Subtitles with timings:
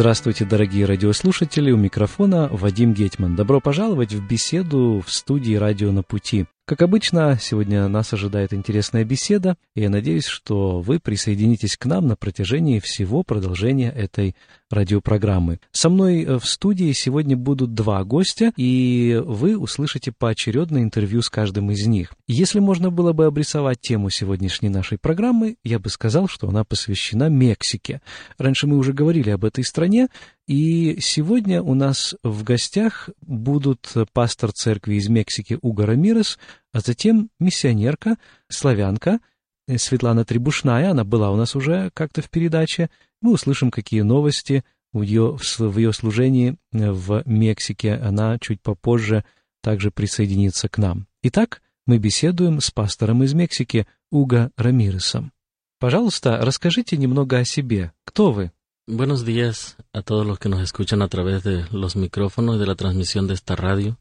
[0.00, 3.36] Здравствуйте, дорогие радиослушатели, у микрофона Вадим Гетман.
[3.36, 6.46] Добро пожаловать в беседу в студии «Радио на пути».
[6.64, 12.06] Как обычно, сегодня нас ожидает интересная беседа, и я надеюсь, что вы присоединитесь к нам
[12.06, 14.34] на протяжении всего продолжения этой
[14.70, 15.60] радиопрограммы.
[15.72, 21.28] Со мной э, в студии сегодня будут два гостя, и вы услышите поочередно интервью с
[21.28, 22.14] каждым из них.
[22.26, 27.28] Если можно было бы обрисовать тему сегодняшней нашей программы, я бы сказал, что она посвящена
[27.28, 28.00] Мексике.
[28.38, 30.08] Раньше мы уже говорили об этой стране,
[30.46, 36.38] и сегодня у нас в гостях будут пастор церкви из Мексики Уго Рамирес,
[36.72, 38.16] а затем миссионерка,
[38.48, 39.20] славянка
[39.66, 42.90] э, Светлана Требушная, она была у нас уже как-то в передаче.
[43.20, 47.94] Мы услышим, какие новости в ее, в ее служении э, в Мексике.
[47.94, 49.24] Она чуть попозже
[49.62, 51.06] также присоединится к нам.
[51.22, 55.32] Итак, мы беседуем с пастором из Мексики Уго Рамиресом.
[55.78, 57.92] Пожалуйста, расскажите немного о себе.
[58.04, 58.52] Кто вы?
[58.88, 62.74] Buenos días a todos los que nos escuchan a través de los micrófonos de la
[62.74, 63.96] transmisión de esta radio.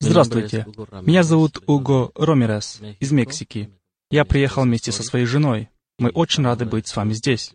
[0.00, 0.66] Здравствуйте.
[1.02, 3.70] Меня зовут Уго Ромерес из Мексики.
[4.10, 5.70] Я приехал вместе со своей женой.
[5.98, 7.54] Мы очень рады быть с вами здесь.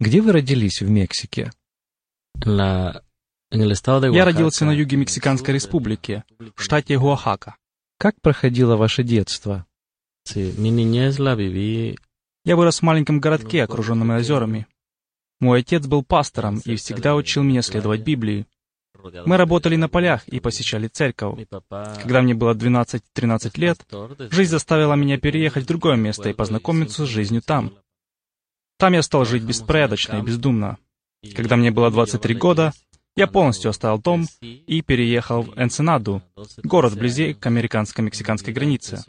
[0.00, 1.50] Где вы родились в Мексике?
[4.14, 6.22] Я родился на юге Мексиканской республики,
[6.54, 7.56] в штате Гуахака.
[7.98, 9.66] Как проходило ваше детство?
[12.44, 14.68] Я вырос в маленьком городке, окруженном озерами.
[15.40, 18.46] Мой отец был пастором и всегда учил меня следовать Библии.
[19.26, 21.46] Мы работали на полях и посещали церковь.
[21.68, 23.84] Когда мне было 12-13 лет,
[24.30, 27.72] жизнь заставила меня переехать в другое место и познакомиться с жизнью там.
[28.78, 30.78] Там я стал жить беспорядочно и бездумно.
[31.34, 32.72] Когда мне было 23 года,
[33.16, 36.22] я полностью оставил дом и переехал в Энсенаду,
[36.62, 39.02] город вблизи к американско-мексиканской границе.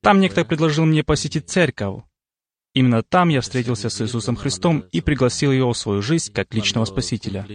[0.00, 2.02] Там некто предложил мне посетить церковь,
[2.74, 6.84] Именно там я встретился с Иисусом Христом и пригласил Его в свою жизнь как личного
[6.84, 7.46] Спасителя.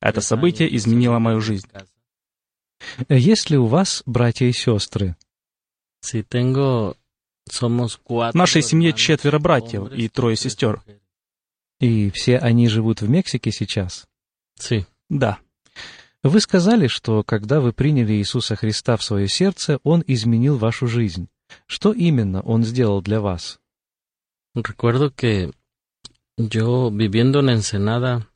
[0.00, 1.66] Это событие изменило мою жизнь.
[3.08, 5.16] Есть ли у вас братья и сестры?
[7.52, 10.82] В нашей семье четверо братьев и трое сестер.
[11.80, 14.06] И все они живут в Мексике сейчас?
[15.08, 15.38] Да.
[16.22, 21.28] Вы сказали, что когда вы приняли Иисуса Христа в свое сердце, Он изменил вашу жизнь.
[21.66, 23.58] Что именно Он сделал для вас?
[24.54, 25.52] Recuerdo que
[26.36, 28.26] yo viviendo en Ensenada,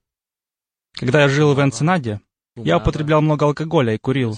[0.92, 2.20] когда я жил в Энсенаде,
[2.56, 4.36] я употреблял много алкоголя и курил.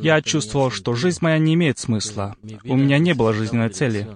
[0.00, 2.36] Я чувствовал, что жизнь моя не имеет смысла.
[2.64, 4.08] У меня не было жизненной цели.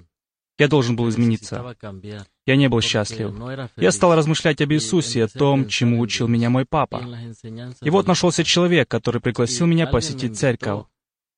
[0.58, 1.76] Я должен был измениться.
[2.47, 3.34] Я не был счастлив.
[3.76, 7.04] Я стал размышлять об Иисусе, о том, чему учил меня мой папа.
[7.82, 10.84] И вот нашелся человек, который пригласил меня посетить церковь.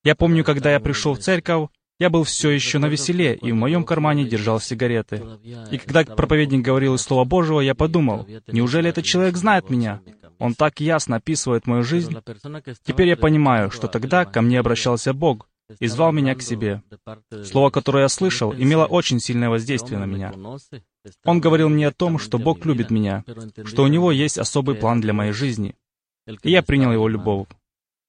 [0.05, 3.55] Я помню, когда я пришел в церковь, я был все еще на веселе, и в
[3.55, 5.23] моем кармане держал сигареты.
[5.71, 10.03] И когда проповедник говорил из Слова Божьего, я подумал, неужели этот человек знает меня?
[10.39, 12.15] Он так ясно описывает мою жизнь.
[12.85, 15.49] Теперь я понимаю, что тогда ко мне обращался Бог
[15.81, 16.83] и звал меня к себе.
[17.45, 20.33] Слово, которое я слышал, имело очень сильное воздействие на меня.
[21.25, 23.25] Он говорил мне о том, что Бог любит меня,
[23.65, 25.75] что у Него есть особый план для моей жизни.
[26.43, 27.49] И я принял его любовь.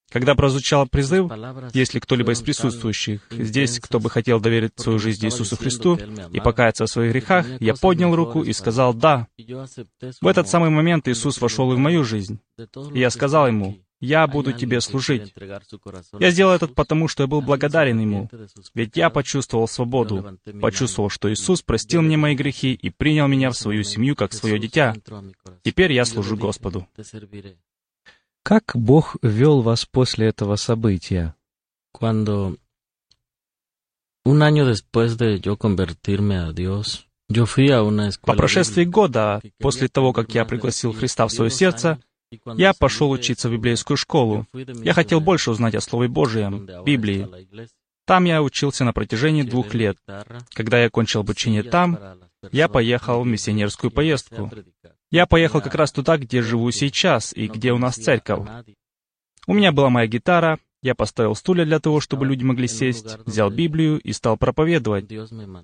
[0.10, 1.30] Когда прозвучал призыв,
[1.74, 6.00] если кто-либо из присутствующих здесь, кто бы хотел доверить свою жизнь Иисусу Христу
[6.32, 9.28] и покаяться в своих грехах, я поднял руку и сказал «да».
[10.22, 12.40] В этот самый момент Иисус вошел и в мою жизнь.
[12.94, 15.34] И я сказал Ему, «Я буду Тебе служить».
[16.20, 18.30] Я сделал это потому, что я был благодарен Ему,
[18.74, 23.58] ведь я почувствовал свободу, почувствовал, что Иисус простил мне мои грехи и принял меня в
[23.58, 24.96] свою семью как свое дитя.
[25.64, 26.88] Теперь я служу Господу.
[28.48, 31.36] Как Бог вел вас после этого события?
[31.94, 32.56] Cuando
[34.24, 38.38] un año después de yo convertirme a Dios, yo fui a una escuela.
[38.38, 42.00] По прошествии года, после того, как я пригласил Христа в свое сердце,
[42.56, 44.48] я пошел учиться в библейскую школу.
[44.54, 47.28] Я хотел больше узнать о Слове Божьем, Библии.
[48.06, 49.98] Там я учился на протяжении двух лет.
[50.54, 52.00] Когда я кончил обучение там,
[52.54, 54.50] я поехал в миссионерскую поездку.
[55.12, 58.48] Я поехал как раз туда, где живу сейчас и где у нас церковь.
[59.46, 63.50] У меня была моя гитара, Я поставил стулья для того, чтобы люди могли сесть, взял
[63.50, 65.12] Библию и стал проповедовать.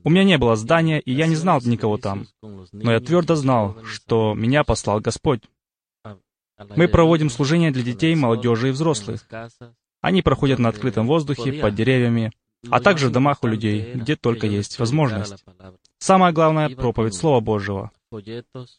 [0.03, 2.25] У меня не было здания, и я не знал никого там.
[2.41, 5.43] Но я твердо знал, что меня послал Господь.
[6.75, 9.27] Мы проводим служения для детей, молодежи и взрослых.
[10.01, 12.31] Они проходят на открытом воздухе, под деревьями,
[12.69, 15.45] а также в домах у людей, где только есть возможность.
[16.03, 17.89] Самое главное— проповедь Слова Божьего.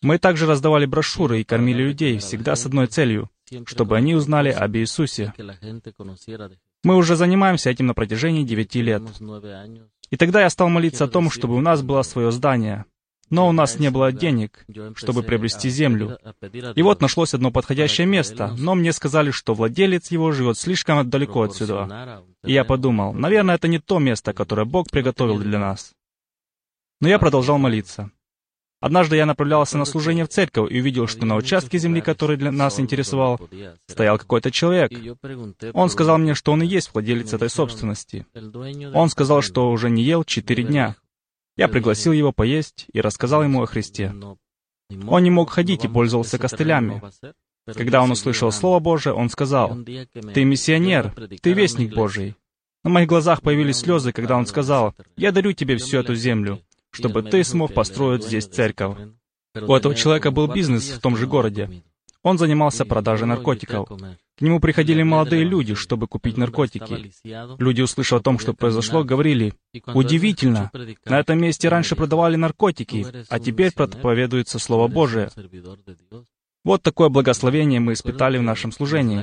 [0.03, 3.31] Мы также раздавали брошюры и кормили людей всегда с одной целью,
[3.65, 5.33] чтобы они узнали об Иисусе.
[6.83, 9.03] Мы уже занимаемся этим на протяжении девяти лет.
[10.11, 12.85] И тогда я стал молиться о том, чтобы у нас было свое здание.
[13.31, 16.19] Но у нас не было денег, чтобы приобрести землю.
[16.75, 21.45] И вот нашлось одно подходящее место, но мне сказали, что владелец его живет слишком далеко
[21.45, 22.23] отсюда.
[22.45, 25.95] И я подумал, наверное, это не то место, которое Бог приготовил для нас.
[27.01, 28.11] Но я продолжал молиться.
[28.85, 32.53] Однажды я направлялся на служение в церковь и увидел, что на участке земли, который для
[32.53, 33.41] нас интересовал,
[33.87, 34.93] стоял какой-то человек.
[35.73, 38.27] Он сказал мне, что он и есть владелец этой собственности.
[38.93, 40.97] Он сказал, что уже не ел четыре дня.
[41.57, 44.15] Я пригласил его поесть и рассказал ему о Христе.
[45.09, 47.01] Он не мог ходить и пользовался костылями.
[47.67, 49.79] Когда он услышал Слово Божие, он сказал,
[50.35, 52.37] «Ты миссионер, ты вестник Божий».
[52.83, 56.61] На моих глазах появились слезы, когда он сказал, «Я дарю тебе всю эту землю
[56.95, 58.97] чтобы ты смог построить здесь церковь.
[59.55, 61.83] У этого человека был бизнес в том же городе.
[62.23, 63.89] Он занимался продажей наркотиков.
[64.37, 67.13] К нему приходили молодые люди, чтобы купить наркотики.
[67.59, 69.55] Люди, услышав о том, что произошло, говорили,
[69.93, 70.71] «Удивительно!
[71.05, 75.31] На этом месте раньше продавали наркотики, а теперь проповедуется Слово Божие».
[76.65, 79.21] Вот такое благословение мы испытали в нашем служении.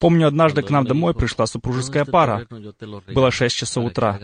[0.00, 2.46] Помню, однажды к нам домой пришла супружеская пара.
[3.14, 4.18] Было шесть часов утра.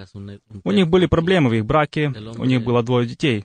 [0.64, 3.44] У них были проблемы в их браке, у них было двое детей.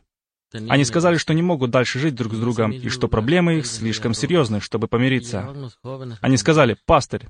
[0.53, 4.13] Они сказали, что не могут дальше жить друг с другом, и что проблемы их слишком
[4.13, 5.53] серьезны, чтобы помириться.
[6.21, 7.27] Они сказали, «Пастырь,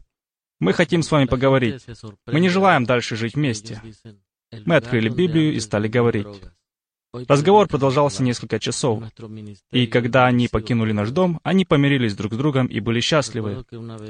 [0.59, 1.83] мы хотим с вами поговорить.
[2.27, 3.81] Мы не желаем дальше жить вместе».
[4.65, 6.27] Мы открыли Библию и стали говорить.
[7.13, 9.03] Разговор продолжался несколько часов,
[9.71, 13.65] и когда они покинули наш дом, они помирились друг с другом и были счастливы.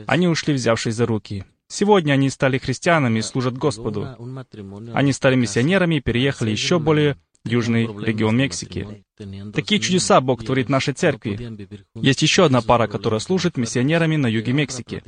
[0.06, 1.44] Они ушли, взявшись за руки.
[1.68, 4.08] Сегодня они стали христианами и служат Господу.
[4.94, 9.04] Они стали миссионерами и переехали еще более южный регион Мексики.
[9.54, 11.40] Такие чудеса Бог творит в нашей церкви.
[11.96, 15.04] Есть еще одна пара, которая служит миссионерами на юге Мексики.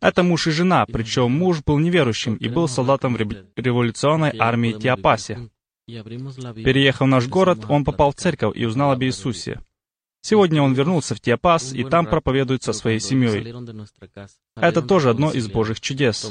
[0.00, 3.18] Это муж и жена, причем муж был неверующим и был солдатом в
[3.56, 5.50] революционной армии Тиапасе.
[5.88, 9.60] Переехав в наш город, он попал в церковь и узнал об Иисусе.
[10.20, 13.54] Сегодня он вернулся в Тиапас и там проповедует со своей семьей.
[14.56, 16.30] Это тоже одно из Божьих чудес.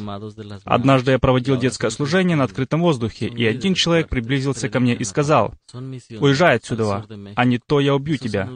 [0.66, 5.04] Однажды я проводил детское служение на открытом воздухе, и один человек приблизился ко мне и
[5.04, 7.06] сказал, «Уезжай отсюда,
[7.36, 8.50] а не то я убью тебя».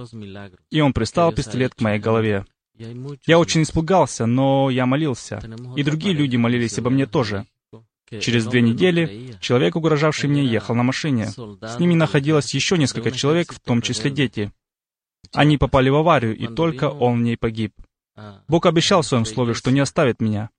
[0.69, 2.45] И он приставил пистолет к моей голове.
[3.25, 5.41] Я очень испугался, но я молился.
[5.75, 7.45] И другие люди молились обо мне тоже.
[8.19, 11.27] Через две недели человек, угрожавший мне, ехал на машине.
[11.27, 14.51] С ними находилось еще несколько человек, в том числе дети.
[15.33, 17.73] Они попали в аварию, и только он в ней погиб.
[18.47, 20.49] Бог обещал в своем слове, что не оставит меня.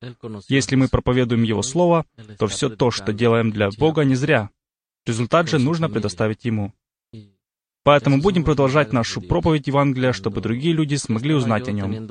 [0.48, 2.06] Если мы проповедуем Его Слово,
[2.38, 4.50] то все то, что делаем для Бога, не зря.
[5.06, 6.72] Результат же нужно предоставить Ему.
[7.84, 12.06] Поэтому будем продолжать нашу проповедь Евангелия, чтобы другие люди смогли узнать о нем.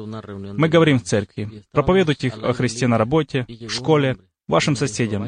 [0.57, 4.17] Мы говорим в церкви, проповедуйте о Христе на работе, в школе,
[4.51, 5.27] вашим соседям.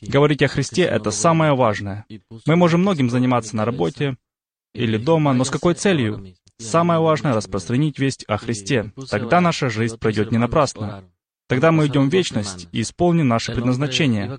[0.00, 2.06] Говорить о Христе— это самое важное.
[2.46, 4.16] Мы можем многим заниматься на работе
[4.74, 6.34] или дома, но с какой целью?
[6.58, 8.92] Самое важное— распространить весть о Христе.
[9.10, 11.04] Тогда наша жизнь пройдет не напрасно.
[11.48, 14.38] Тогда мы идем в вечность и исполним наше предназначение.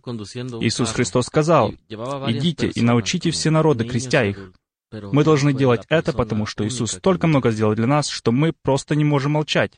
[0.61, 4.51] Иисус Христос сказал, «Идите и научите все народы, крестя их».
[4.91, 8.95] Мы должны делать это, потому что Иисус столько много сделал для нас, что мы просто
[8.95, 9.73] не можем молчать.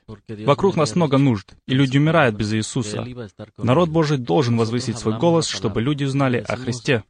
[0.46, 3.06] Вокруг нас много нужд, и люди умирают без Иисуса.
[3.58, 7.04] Народ Божий должен возвысить свой голос, чтобы люди узнали о Христе.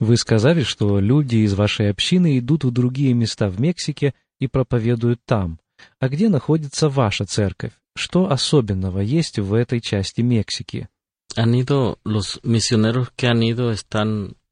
[0.00, 5.20] Вы сказали, что люди из вашей общины идут в другие места в Мексике и проповедуют
[5.24, 5.58] там.
[6.00, 7.72] А где находится ваша церковь?
[7.96, 10.88] Что особенного есть в этой части Мексики?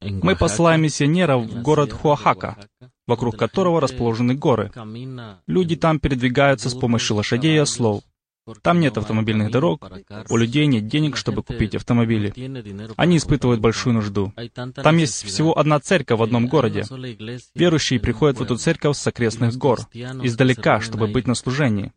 [0.02, 2.57] Мы посылаем миссионеров в город Хуахака,
[3.09, 4.71] вокруг которого расположены горы.
[5.49, 8.05] Люди там передвигаются с помощью лошадей и ослов.
[8.62, 9.90] Там нет автомобильных дорог,
[10.28, 12.33] у людей нет денег, чтобы купить автомобили.
[12.97, 14.33] Они испытывают большую нужду.
[14.76, 16.85] Там есть всего одна церковь в одном городе.
[17.57, 19.81] Верующие приходят в эту церковь с окрестных гор,
[20.23, 21.93] издалека, чтобы быть на служении.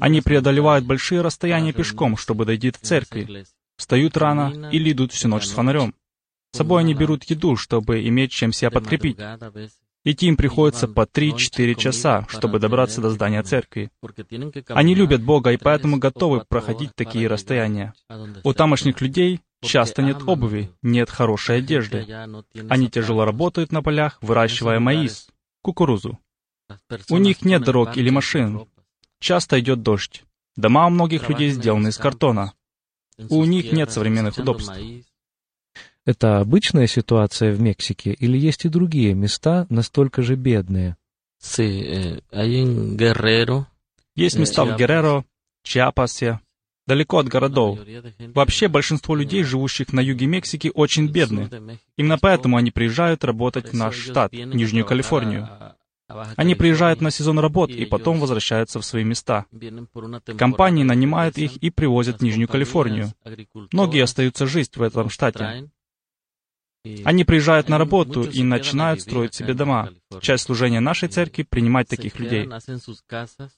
[0.00, 3.44] Они преодолевают большие расстояния пешком, чтобы дойти до церкви.
[3.82, 5.92] Встают рано или идут всю ночь с фонарем.
[6.52, 9.18] С собой они берут еду, чтобы иметь чем себя подкрепить.
[10.04, 13.90] Идти им приходится по 3-4 часа, чтобы добраться до здания церкви.
[14.68, 17.92] Они любят Бога и поэтому готовы проходить такие расстояния.
[18.44, 22.06] У тамошних людей часто нет обуви, нет хорошей одежды.
[22.68, 25.26] Они тяжело работают на полях, выращивая маис,
[25.60, 26.20] кукурузу.
[27.10, 28.64] У них нет дорог или машин.
[29.18, 30.22] Часто идет дождь.
[30.54, 32.52] Дома у многих людей сделаны из картона.
[33.28, 34.72] У них нет современных удобств.
[36.04, 40.96] Это обычная ситуация в Мексике или есть и другие места настолько же бедные?
[41.58, 42.22] Eh,
[44.16, 45.24] Есть места в Герреро,
[45.62, 46.40] Чиапасе,
[46.86, 47.78] далеко от городов.
[48.34, 51.78] Вообще, большинство людей, живущих на юге Мексики, очень бедны.
[51.96, 55.48] Именно поэтому они приезжают работать в наш штат, Нижнюю Калифорнию.
[56.36, 59.46] Они приезжают на сезон работ и потом возвращаются в свои места.
[60.36, 63.12] Компании нанимают их и привозят в Нижнюю Калифорнию.
[63.72, 65.70] Многие остаются жить в этом штате.
[67.04, 69.90] Они приезжают на работу и начинают строить себе дома.
[70.20, 72.48] Часть служения нашей церкви— принимать таких людей.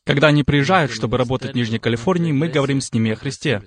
[0.04, 3.62] Когда они приезжают, чтобы работать в Нижней Калифорнии, мы говорим с ними о Христе.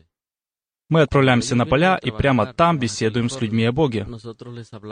[0.90, 4.08] Мы отправляемся на поля и прямо там беседуем с людьми о Боге.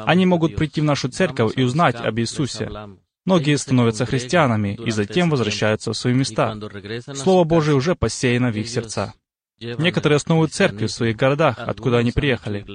[0.05, 2.69] Они могут прийти в нашу церковь и узнать об Иисусе.
[3.25, 6.55] Многие становятся христианами и затем возвращаются в свои места.
[7.15, 9.13] Слово Божие уже посеяно в их сердца.
[9.59, 12.65] Некоторые основывают церкви в своих городах, откуда они приехали.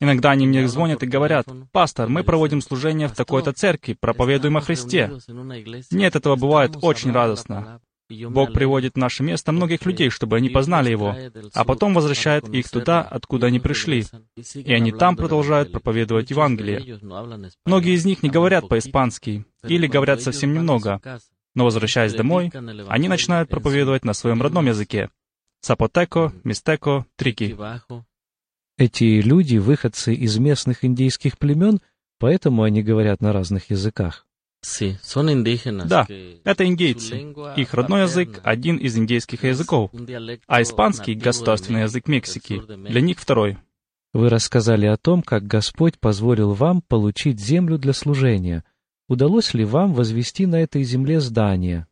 [0.00, 4.60] Иногда они мне звонят и говорят, «Пастор, мы проводим служение в такой-то церкви, проповедуем о
[4.60, 5.12] Христе».
[5.90, 7.80] Нет, этого бывает очень радостно.
[8.30, 11.16] Бог приводит в наше место многих людей, чтобы они познали Его,
[11.54, 14.04] а потом возвращает их туда, откуда они пришли,
[14.54, 16.98] и они там продолжают проповедовать Евангелие.
[17.64, 21.00] Многие из них не говорят по-испански, или говорят совсем немного,
[21.54, 22.50] но возвращаясь домой,
[22.88, 25.10] они начинают проповедовать на своем родном языке—
[25.60, 27.56] сапотеко, мистеко, трики.
[28.78, 31.80] Эти люди— выходцы из местных индейских племен,
[32.18, 34.26] поэтому они говорят на разных языках.
[35.86, 36.06] Да,
[36.44, 37.34] это индейцы.
[37.56, 39.90] Их родной язык— один из индейских языков,
[40.46, 42.62] а испанский— государственный язык Мексики.
[42.88, 43.58] Для них второй.
[44.12, 48.62] Вы рассказали о том, как Господь позволил вам получить землю для служения.
[49.08, 51.86] Удалось ли вам возвести на этой земле здание?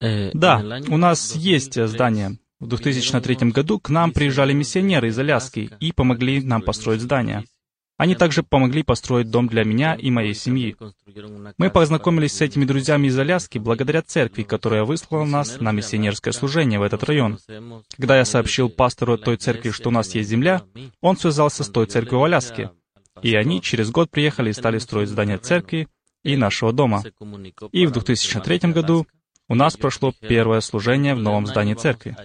[0.00, 2.38] Eh, да, у нас есть здание.
[2.60, 7.44] В 2003 году к нам приезжали миссионеры из Аляски и помогли нам построить здание.
[7.98, 10.76] Они также помогли построить дом для меня и моей семьи.
[11.58, 16.78] Мы познакомились с этими друзьями из Аляски благодаря церкви, которая выслала нас на миссионерское служение
[16.78, 17.40] в этот район.
[17.96, 20.62] Когда я сообщил пастору той церкви, что у нас есть земля,
[21.00, 22.70] он связался с той церковью в Аляске.
[23.20, 25.88] И они через год приехали и стали строить здание церкви
[26.22, 27.02] и нашего дома.
[27.72, 29.08] И в 2003 году
[29.48, 32.16] у нас прошло первое служение в новом здании церкви.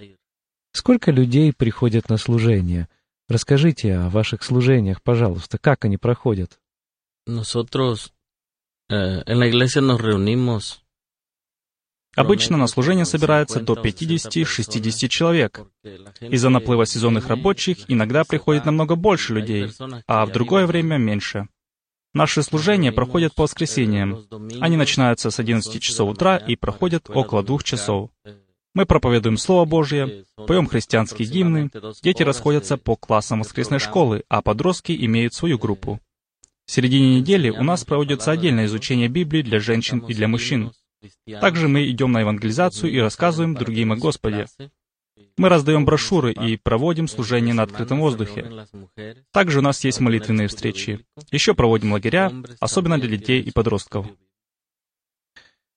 [0.72, 2.88] Сколько людей приходят на служение?
[3.34, 6.60] Расскажите о ваших служениях, пожалуйста, как они проходят?
[7.28, 8.12] Nosotros
[8.92, 10.82] eh, en la iglesia nos reunimos
[12.16, 15.62] Обычно на служение собирается до 50-60 человек.
[16.22, 19.72] Из-за наплыва сезонных рабочих иногда приходит намного больше людей,
[20.06, 21.48] а в другое время меньше.
[22.14, 24.28] Наши служения проходят по воскресеньям.
[24.62, 28.12] Они начинаются с 11 часов утра и проходят около двух часов.
[28.74, 31.70] Мы проповедуем Слово Божье, поем христианские гимны,
[32.02, 36.00] дети расходятся по классам воскресной школы, а подростки имеют свою группу.
[36.66, 40.72] В середине недели у нас проводится отдельное изучение Библии для женщин и для мужчин.
[41.40, 44.48] Также мы идем на евангелизацию и рассказываем другим о Господе.
[45.38, 48.66] Мы раздаем брошюры и проводим служение на открытом воздухе.
[49.32, 51.06] Также у нас есть молитвенные встречи.
[51.32, 54.08] Еще проводим лагеря, особенно для детей и подростков.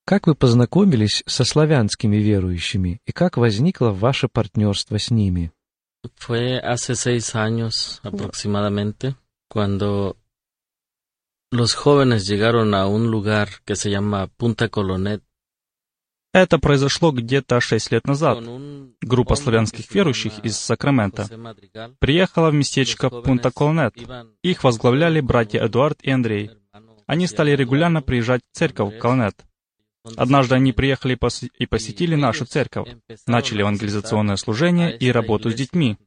[0.06, 5.50] Как вы познакомились со славянскими верующими и как возникло ваше партнерство с ними?
[6.16, 9.16] Fue hace seis años aproximadamente
[9.48, 10.16] cuando
[11.50, 15.22] los jóvenes llegaron a un lugar que se llama Punta Colonet.
[16.32, 18.38] Это произошло где-то шесть лет назад.
[19.00, 21.26] Группа славянских верующих из Сакрамента
[21.98, 23.94] приехала в местечко Пунта Колонет.
[24.42, 26.52] Их возглавляли братья Эдуард и Андрей.
[27.08, 29.34] Они стали регулярно приезжать в церковь Колонет.
[30.16, 31.18] Однажды они приехали
[31.58, 32.88] и посетили нашу церковь,
[33.26, 35.98] начали евангелизационное служение и работу с детьми.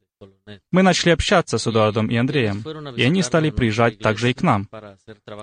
[0.71, 2.63] Мы начали общаться с Эдуардом и Андреем,
[2.95, 4.67] и они стали приезжать также и к нам.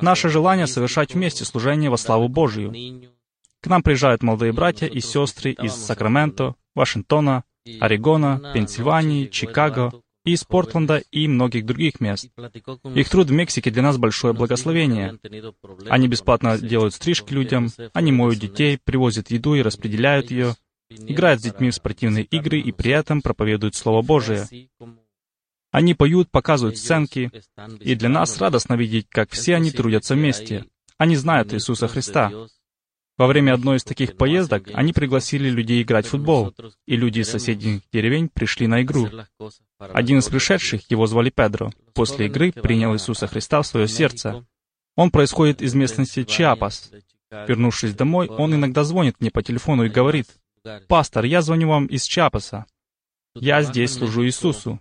[0.01, 2.75] Наше желание совершать вместе служение во славу Божию.
[3.61, 7.45] К нам приезжают молодые братья и сестры из Сакраменто, Вашингтона,
[7.81, 9.93] Орегона, Пенсильвании, Чикаго,
[10.27, 12.29] из Портленда и многих других мест.
[12.95, 15.19] Их труд в Мексике для нас большое благословение.
[15.89, 20.57] Они бесплатно делают стрижки людям, они моют детей, привозят еду и распределяют ее,
[20.91, 24.47] играют с детьми в спортивные игры и при этом проповедуют Слово Божие.
[25.71, 27.31] Они поют, показывают сценки,
[27.81, 30.65] и для нас радостно видеть, как все они трудятся вместе.
[30.99, 32.33] Они знают Иисуса Христа.
[33.19, 36.55] Во время одной из таких поездок они пригласили людей играть в футбол,
[36.87, 39.09] и люди из соседних деревень пришли на игру.
[39.79, 44.45] Один из пришедших, его звали Педро, после игры принял Иисуса Христа в свое сердце.
[44.97, 46.91] Он происходит из местности Чиапас.
[47.31, 50.29] Вернувшись домой, он иногда звонит мне по телефону и говорит,
[50.87, 52.67] «Пастор, я звоню вам из Чиапаса.
[53.35, 54.81] Я здесь служу Иисусу.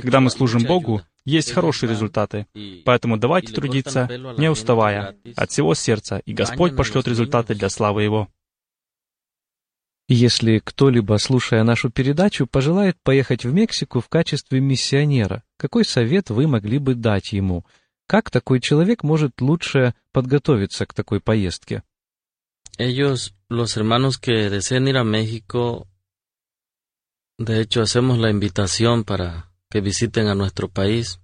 [0.00, 2.46] Когда мы служим Богу, есть хорошие результаты.
[2.84, 8.28] Поэтому давайте трудиться, не уставая, от всего сердца, и Господь пошлет результаты для славы Его.
[10.08, 16.46] Если кто-либо, слушая нашу передачу, пожелает поехать в Мексику в качестве миссионера, какой совет вы
[16.46, 17.66] могли бы дать ему?
[18.06, 21.82] Как такой человек может лучше подготовиться к такой поездке?
[22.78, 25.88] Ellos, los hermanos que deseen ir a México,
[27.38, 31.18] de hecho hacemos la invitación para que visiten a nuestro país.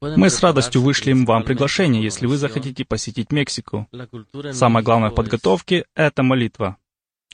[0.00, 3.88] Мы с радостью вышлем вам приглашение, если вы захотите посетить Мексику.
[4.52, 6.76] Самое главное в подготовке— это молитва.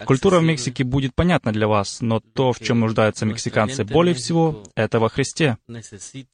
[0.04, 4.62] Культура в Мексике будет понятна для вас, но то, в чем нуждаются мексиканцы более всего,
[4.74, 5.58] это во Христе.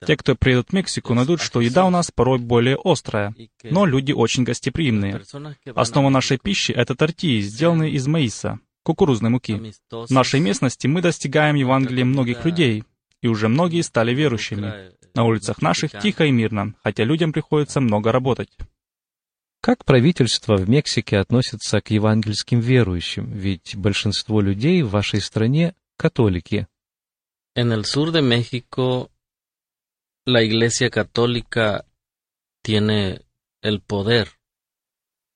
[0.07, 4.13] Те, кто приедут в Мексику, найдут, что еда у нас порой более острая, но люди
[4.13, 5.23] очень гостеприимные.
[5.75, 9.73] Основа нашей пищи— это тортии, сделанные из маиса, кукурузной муки.
[9.91, 12.85] В нашей местности мы достигаем Евангелия многих людей,
[13.23, 14.93] и уже многие стали верующими.
[15.15, 18.51] На улицах наших тихо и мирно, хотя людям приходится много работать.
[19.61, 23.33] Как правительство в Мексике относится к евангельским верующим?
[23.33, 26.67] Ведь большинство людей в вашей стране— католики.
[27.57, 29.11] En el sur de México,
[30.27, 31.87] la Iglesia Católica
[32.63, 33.23] tiene
[33.63, 34.29] el poder.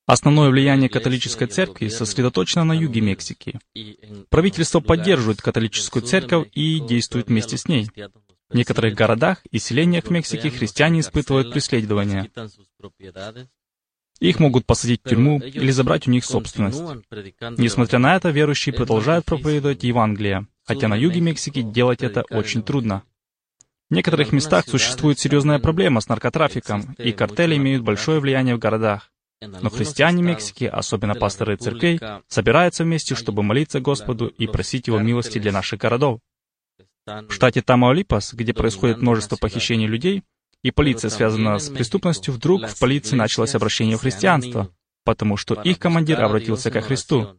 [0.05, 3.59] Основное влияние католической церкви сосредоточено на юге Мексики.
[4.29, 7.89] Правительство поддерживает католическую церковь и действует вместе с ней.
[8.49, 12.29] В некоторых городах и селениях Мексики христиане испытывают преследование.
[14.19, 16.81] Их могут посадить в тюрьму или забрать у них собственность.
[17.57, 23.03] Несмотря на это, верующие продолжают проповедовать Евангелие, хотя на юге Мексики делать это очень трудно.
[23.89, 29.11] В некоторых местах существует серьезная проблема с наркотрафиком, и картели имеют большое влияние в городах.
[29.41, 35.39] Но христиане Мексики, особенно пасторы церквей, собираются вместе, чтобы молиться Господу и просить Его милости
[35.39, 36.19] для наших городов.
[37.07, 40.23] В штате Тамаулипас, где происходит множество похищений людей,
[40.63, 44.69] и полиция связана с преступностью, вдруг в полиции началось обращение в христианство,
[45.03, 47.37] потому что их командир обратился ко Христу.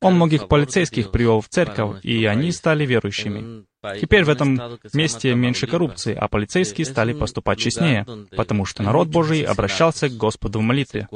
[0.00, 3.64] Он многих полицейских привел в церковь, и они стали верующими.
[4.00, 4.60] Теперь в этом
[4.92, 10.60] месте меньше коррупции, а полицейские стали поступать честнее, потому что народ Божий обращался к Господу
[10.60, 11.08] в молитве.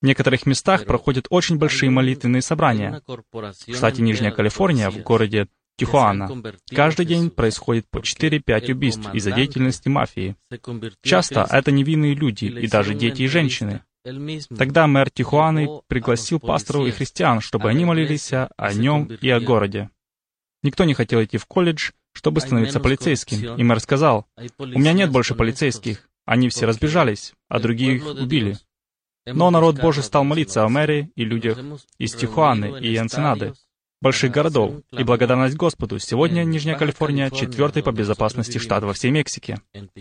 [0.00, 3.02] В некоторых местах проходят очень большие молитвенные собрания.
[3.06, 6.28] В штате Нижняя Калифорния, в городе Тихуана.
[6.70, 10.36] Каждый день происходит по 4-5 убийств из-за деятельности мафии.
[11.02, 13.82] Часто это невинные люди, и даже дети и женщины.
[14.56, 19.90] Тогда мэр Тихуаны пригласил пасторов и христиан, чтобы они молились о нем и о городе.
[20.62, 24.26] Никто не хотел идти в колледж, чтобы становиться полицейским, и мэр сказал,
[24.58, 28.58] «У меня нет больше полицейских, они все разбежались, а другие их убили».
[29.26, 31.58] Но народ Божий стал молиться о мэре и людях
[31.98, 33.52] из Тихуаны и Энценады,
[34.00, 39.60] больших городов, и благодарность Господу, сегодня Нижняя Калифорния четвертый по безопасности штат во всей Мексике.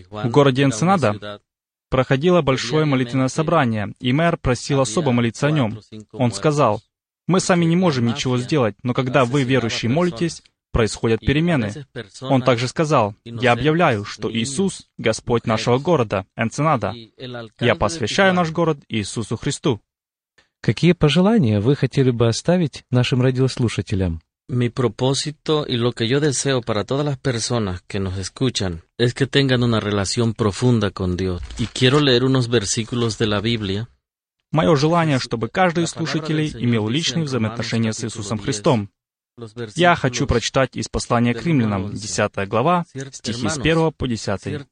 [0.10, 1.42] В городе Энсенада
[1.90, 5.80] проходило большое молитвенное собрание, и мэр просил особо молиться о нем.
[6.12, 6.82] Он сказал,
[7.28, 11.86] «Мы сами не можем ничего сделать, но когда вы, верующие, молитесь, происходят перемены».
[12.22, 16.94] Он также сказал, «Я объявляю, что Иисус— Господь нашего города, Энсенада.
[17.60, 19.82] Я посвящаю наш город Иисусу Христу».
[20.62, 24.22] Какие пожелания вы хотели бы оставить нашим радиослушателям?
[24.50, 29.14] Mi propósito y lo que yo deseo para todas las personas que nos escuchan es
[29.14, 31.42] que tengan una relación profunda con Dios.
[31.58, 33.90] Y quiero leer unos versículos de la Biblia.
[34.50, 38.90] Мое желание, чтобы каждый из слушателей имел личные взаимоотношения с Иисусом Христом.
[39.76, 44.66] Я хочу прочитать из послания к римлянам, 10 глава, стихи с 1 по 10.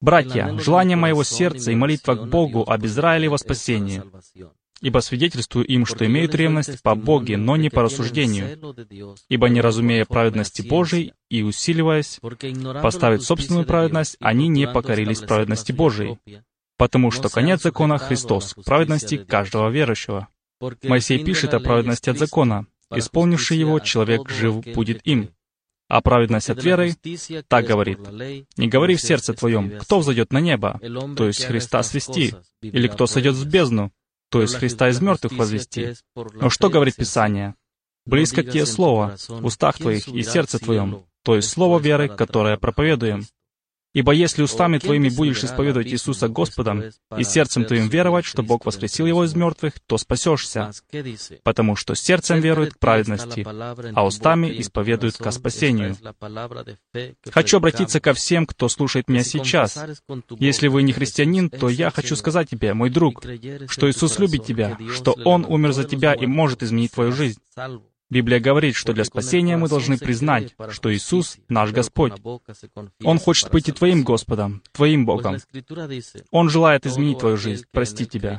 [0.00, 4.02] «Братья, желание моего сердца и молитва к Богу об Израиле во спасении,
[4.82, 8.58] ибо свидетельствую им, что имеют ревность по Боге, но не по рассуждению,
[9.28, 12.20] ибо не разумея праведности Божией и усиливаясь
[12.82, 16.18] поставить собственную праведность, они не покорились праведности Божией,
[16.76, 20.28] потому что конец закона— Христос, праведности каждого верующего.
[20.82, 22.66] Моисей пишет о праведности от закона.
[22.94, 25.30] Исполнивший его, человек жив будет им.
[25.88, 26.94] А праведность от веры
[27.48, 27.98] так говорит.
[28.56, 30.80] Не говори в сердце твоем, кто взойдет на небо,
[31.16, 33.92] то есть Христа свести, или кто сойдет в бездну,
[34.32, 35.94] то есть Христа из мертвых возвести.
[36.16, 37.54] Но что говорит Писание?
[38.06, 41.04] Близко к тебе слово, в устах твоих и сердце твоем.
[41.22, 43.26] то есть слово веры, которое проповедуем.
[43.94, 46.84] Ибо если устами твоими будешь исповедовать Иисуса Господом
[47.16, 50.70] и сердцем твоим веровать, что Бог воскресил Его из мертвых, то спасешься,
[51.42, 53.46] потому что сердцем верует к праведности,
[53.94, 55.96] а устами исповедует ко спасению.
[57.30, 59.78] Хочу обратиться ко всем, кто слушает меня сейчас.
[60.38, 63.22] Если вы не христианин, то я хочу сказать тебе, мой друг,
[63.68, 67.40] что Иисус любит тебя, что Он умер за тебя и может изменить твою жизнь.
[68.12, 72.12] Библия говорит, что для спасения мы должны признать, что Иисус— наш Господь.
[73.02, 75.38] Он хочет быть и Твоим Господом, Твоим Богом.
[76.30, 78.38] Он желает изменить Твою жизнь, простить тебя.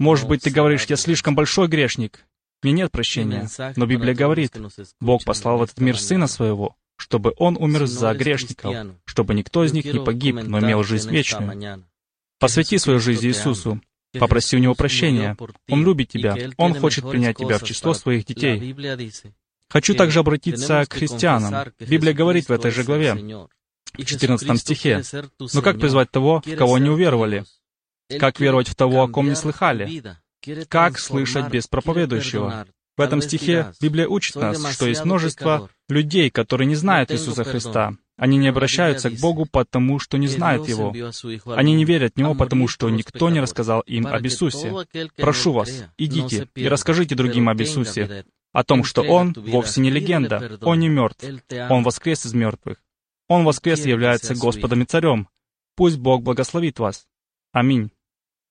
[0.00, 2.24] Может быть, ты говоришь, я слишком большой грешник,
[2.64, 3.48] мне нет прощения.
[3.76, 4.56] Но Библия говорит,
[5.00, 9.72] Бог послал в этот мир Сына Своего, чтобы Он умер за грешников, чтобы никто из
[9.72, 11.84] них не погиб, но имел жизнь вечную.
[12.40, 13.80] Посвяти свою жизнь Иисусу,
[14.18, 15.36] Попроси у него прощения.
[15.68, 16.36] Он любит тебя.
[16.56, 18.74] Он хочет принять тебя в число своих детей.
[19.68, 21.72] Хочу также обратиться к христианам.
[21.78, 23.14] Библия говорит в этой же главе,
[23.94, 25.02] в 14 стихе,
[25.52, 27.44] «Но как призвать того, в кого не уверовали?
[28.18, 30.02] Как веровать в того, о ком не слыхали?
[30.68, 32.66] Как слышать без проповедующего?»
[32.96, 37.94] В этом стихе Библия учит нас, что есть множество людей, которые не знают Иисуса Христа.
[38.18, 40.92] Они не обращаются к Богу, потому что не знают Его.
[41.54, 44.74] Они не верят в Него, потому что никто не рассказал им об Иисусе.
[45.16, 50.58] Прошу вас, идите и расскажите другим об Иисусе, о том, что Он вовсе не легенда,
[50.62, 51.24] Он не мертв,
[51.70, 52.82] Он воскрес из мертвых.
[53.28, 55.28] Он воскрес и является Господом и Царем.
[55.76, 57.06] Пусть Бог благословит вас.
[57.52, 57.92] Аминь.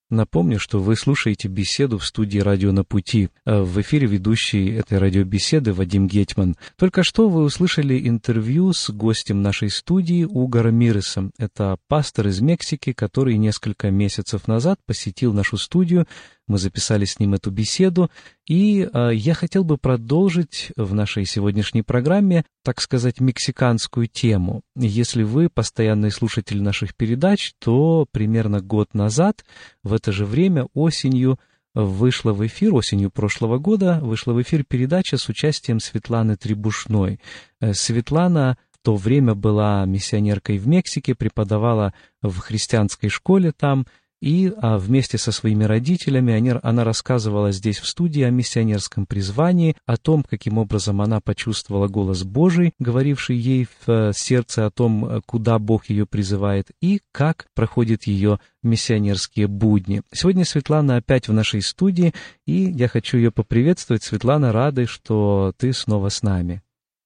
[0.09, 3.27] Напомню, что вы слушаете беседу в студии «Радио на пути».
[3.45, 6.55] Э, в эфире ведущий этой радиобеседы Вадим Гетман.
[6.77, 11.33] Только что вы услышали интервью с гостем нашей студии Уго Рамиресом.
[11.37, 16.07] Это пастор из Мексики, который несколько месяцев назад посетил нашу студию
[16.47, 18.09] мы записали с ним эту беседу,
[18.47, 24.61] и э, я хотел бы продолжить в нашей сегодняшней программе, так сказать, мексиканскую тему.
[24.75, 29.43] Если вы постоянный слушатель наших передач, то примерно год назад,
[29.83, 31.37] в это же время, осенью,
[31.73, 37.19] вышла в эфир, осенью прошлого года, вышла в эфир передача с участием Светланы Требушной.
[37.59, 43.85] Э, Светлана в то время была миссионеркой в Мексике, преподавала в христианской школе там,
[44.21, 49.75] и а, вместе со своими родителями они, она рассказывала здесь в студии о миссионерском призвании,
[49.85, 55.21] о том, каким образом она почувствовала голос Божий, говоривший ей в э, сердце о том,
[55.25, 60.01] куда Бог ее призывает, и как проходят ее миссионерские будни.
[60.11, 62.13] Сегодня Светлана опять в нашей студии,
[62.45, 64.03] и я хочу ее поприветствовать.
[64.03, 66.61] Светлана, рады, что ты снова с нами.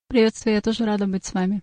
[0.07, 1.61] Приветствую, я тоже рада быть с вами.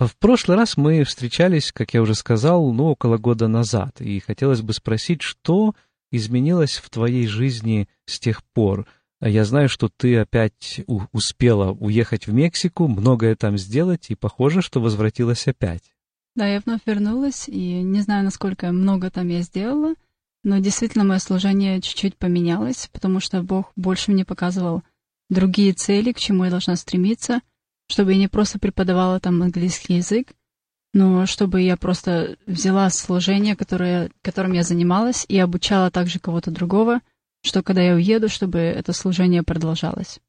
[0.00, 4.62] В прошлый раз мы встречались, как я уже сказал, ну, около года назад, и хотелось
[4.62, 5.74] бы спросить, что
[6.10, 8.86] изменилось в твоей жизни с тех пор?
[9.20, 10.80] Я знаю, что ты опять
[11.12, 15.92] успела уехать в Мексику, многое там сделать, и похоже, что возвратилась опять.
[16.34, 19.92] Да, я вновь вернулась, и не знаю, насколько много там я сделала,
[20.44, 24.82] но действительно мое служение чуть-чуть поменялось, потому что Бог больше мне показывал
[25.28, 27.42] другие цели, к чему я должна стремиться,
[27.90, 30.28] чтобы я не просто преподавала там английский язык,
[30.94, 37.00] но чтобы я просто взяла служение, которое, которым я занималась, и обучала также кого-то другого,
[37.42, 40.20] что когда я уеду, чтобы это служение продолжалось.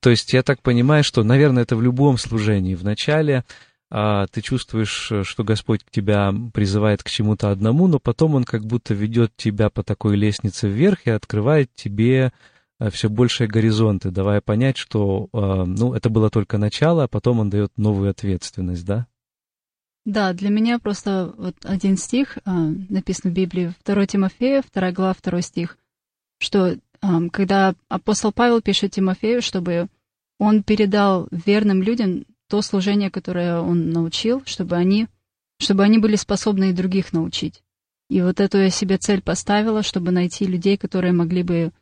[0.00, 2.74] То есть я так понимаю, что, наверное, это в любом служении.
[2.74, 3.44] Вначале
[3.90, 8.92] а, ты чувствуешь, что Господь тебя призывает к чему-то одному, но потом Он как будто
[8.92, 12.32] ведет тебя по такой лестнице вверх и открывает тебе
[12.90, 17.50] все большие горизонты, давая понять, что э, ну, это было только начало, а потом он
[17.50, 19.06] дает новую ответственность, да?
[20.04, 25.16] Да, для меня просто вот один стих э, написан в Библии, 2 Тимофея, 2 глава,
[25.22, 25.76] 2 стих,
[26.38, 26.76] что
[27.32, 29.88] когда апостол Павел пишет Тимофею, чтобы
[30.38, 35.06] он передал верным людям то служение, которое он научил, чтобы они,
[35.58, 37.62] чтобы они были способны и других научить.
[38.08, 41.72] И вот эту я себе цель поставила, чтобы найти людей, которые могли бы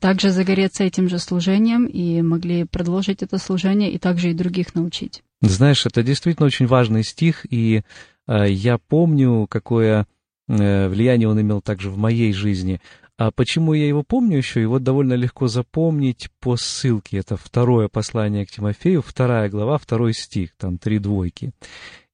[0.00, 5.22] также загореться этим же служением и могли продолжить это служение и также и других научить.
[5.40, 7.82] Знаешь, это действительно очень важный стих, и
[8.26, 10.06] э, я помню, какое
[10.48, 12.80] э, влияние он имел также в моей жизни.
[13.18, 14.60] А почему я его помню еще?
[14.60, 17.18] Его довольно легко запомнить по ссылке.
[17.18, 21.52] Это второе послание к Тимофею, вторая глава, второй стих, там три двойки.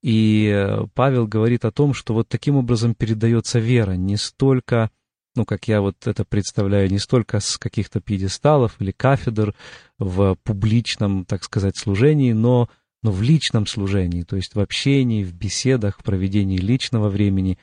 [0.02, 4.90] И э, Павел говорит о том, что вот таким образом передается вера, не столько
[5.38, 9.54] ну, как я вот это представляю, не столько с каких-то пьедесталов или кафедр
[10.00, 12.68] в публичном, так сказать, служении, но,
[13.04, 17.56] но в личном служении, то есть в общении, в беседах, в проведении личного времени.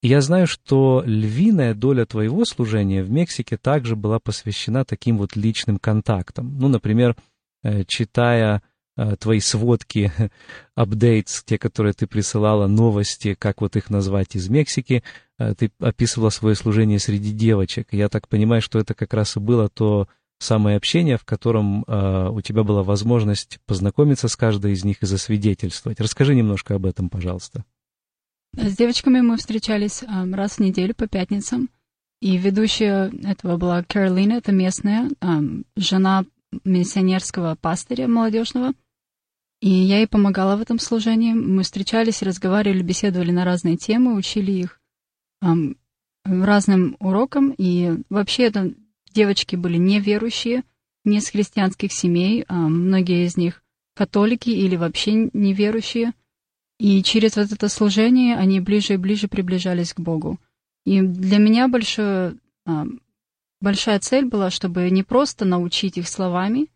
[0.00, 5.36] И я знаю, что львиная доля твоего служения в Мексике также была посвящена таким вот
[5.36, 6.56] личным контактам.
[6.58, 7.14] Ну, например,
[7.62, 8.62] э, читая
[8.96, 10.10] э, твои сводки,
[10.74, 15.04] апдейтс, те, которые ты присылала, новости, как вот их назвать, из Мексики,
[15.38, 17.88] ты описывала свое служение среди девочек.
[17.92, 22.28] Я так понимаю, что это как раз и было то самое общение, в котором э,
[22.30, 26.00] у тебя была возможность познакомиться с каждой из них и засвидетельствовать.
[26.00, 27.64] Расскажи немножко об этом, пожалуйста.
[28.56, 31.68] С девочками мы встречались э, раз в неделю по пятницам.
[32.20, 35.40] И ведущая этого была Каролина, это местная, э,
[35.76, 36.24] жена
[36.64, 38.72] миссионерского пастыря молодежного.
[39.60, 41.32] И я ей помогала в этом служении.
[41.32, 44.77] Мы встречались, разговаривали, беседовали на разные темы, учили их
[46.24, 47.54] разным урокам.
[47.56, 48.72] И вообще это
[49.12, 50.64] девочки были неверующие,
[51.04, 53.62] не с христианских семей, а многие из них
[53.94, 56.12] католики или вообще неверующие.
[56.78, 60.38] И через вот это служение они ближе и ближе приближались к Богу.
[60.84, 62.86] И для меня большое, а,
[63.60, 66.68] большая цель была, чтобы не просто научить их словами,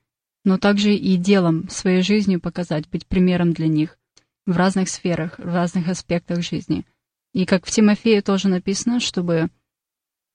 [0.44, 3.96] но также и делом, своей жизнью показать, быть примером для них
[4.44, 6.84] в разных сферах, в разных аспектах жизни.
[7.32, 9.48] И как в Тимофее тоже написано, чтобы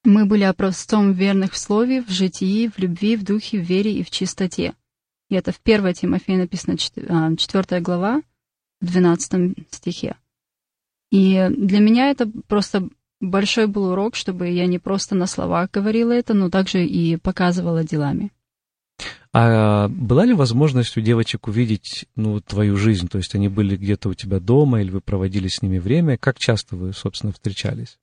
[0.04, 4.02] мы были образцом верных в слове, в житии, в любви, в духе, в вере и
[4.02, 4.74] в чистоте.
[5.28, 8.22] И это в 1 Тимофея написано 4 а, глава,
[8.80, 10.16] в 12 стихе.
[11.10, 12.88] И для меня это просто
[13.20, 17.84] большой был урок, чтобы я не просто на словах говорила это, но также и показывала
[17.84, 18.32] делами.
[19.32, 23.08] А была ли возможность у девочек увидеть ну, твою жизнь?
[23.08, 26.18] То есть они были где-то у тебя дома, или вы проводили с ними время?
[26.18, 27.98] Как часто вы, собственно, встречались?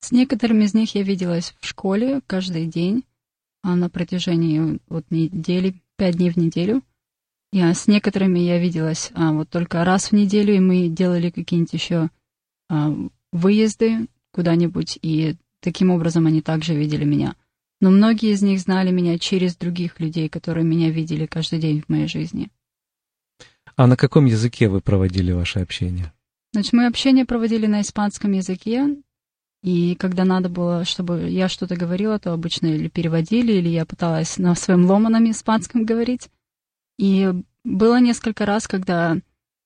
[0.00, 3.04] С некоторыми из них я виделась в школе каждый день
[3.62, 6.82] а на протяжении вот недели, пять дней в неделю.
[7.52, 11.72] Я с некоторыми я виделась а, вот только раз в неделю, и мы делали какие-нибудь
[11.72, 12.08] еще
[12.68, 12.92] а,
[13.30, 17.36] выезды куда-нибудь, и таким образом они также видели меня.
[17.82, 21.88] Но многие из них знали меня через других людей, которые меня видели каждый день в
[21.88, 22.48] моей жизни.
[23.74, 26.12] А на каком языке вы проводили ваше общение?
[26.52, 29.02] Значит, мы общение проводили на испанском языке,
[29.64, 34.38] и когда надо было, чтобы я что-то говорила, то обычно или переводили, или я пыталась
[34.38, 36.28] на своем ломаном испанском говорить.
[37.00, 37.32] И
[37.64, 39.16] было несколько раз, когда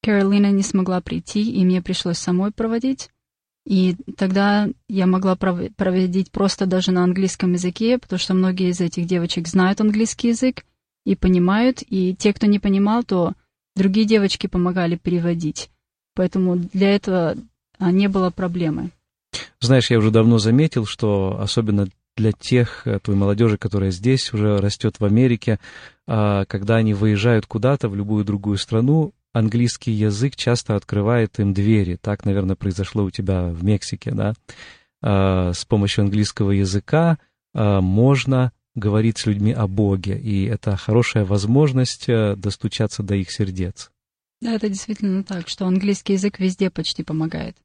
[0.02, 3.10] Каролина не смогла прийти, и мне пришлось самой проводить.
[3.66, 9.06] И тогда я могла проводить просто даже на английском языке, потому что многие из этих
[9.06, 10.64] девочек знают английский язык
[11.04, 13.32] и понимают, и те, кто не понимал, то
[13.74, 15.70] другие девочки помогали переводить.
[16.14, 17.34] Поэтому для этого
[17.78, 18.90] а, не было проблемы.
[19.60, 24.58] Знаешь, я уже давно заметил, что особенно для тех, э, той молодежи, которая здесь уже
[24.58, 25.58] растет в Америке,
[26.06, 31.96] а, когда они выезжают куда-то в любую другую страну, английский язык часто открывает им двери.
[32.00, 34.34] Так, наверное, произошло у тебя в Мексике, да?
[35.02, 37.18] А, с помощью английского языка
[37.54, 43.30] а, можно говорить с людьми о Боге, и это хорошая возможность э, достучаться до их
[43.30, 43.90] сердец.
[44.42, 47.56] Да, это действительно так, что английский язык везде почти помогает.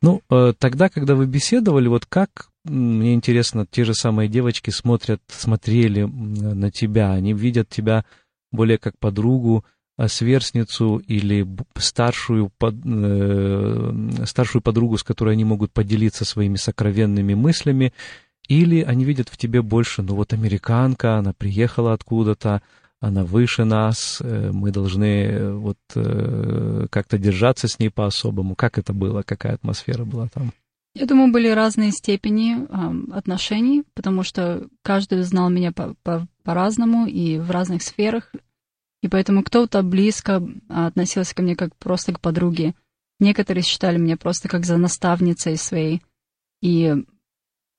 [0.00, 5.20] Ну, э, тогда, когда вы беседовали, вот как, мне интересно, те же самые девочки смотрят,
[5.26, 8.04] смотрели на тебя, они видят тебя
[8.52, 9.64] более как подругу,
[10.08, 17.92] сверстницу или старшую, под, э, старшую подругу, с которой они могут поделиться своими сокровенными мыслями,
[18.48, 22.62] или они видят в тебе больше, ну вот американка, она приехала откуда-то,
[23.00, 28.54] она выше нас, э, мы должны э, вот э, как-то держаться с ней по-особому.
[28.54, 30.52] Как это было, какая атмосфера была там?
[30.94, 37.06] Я думаю, были разные степени э, отношений, потому что каждый знал меня по- по- по-разному
[37.06, 38.32] и в разных сферах,
[39.06, 42.74] и поэтому кто-то близко относился ко мне как просто к подруге.
[43.20, 46.02] Некоторые считали меня просто как за наставницей своей,
[46.60, 46.92] и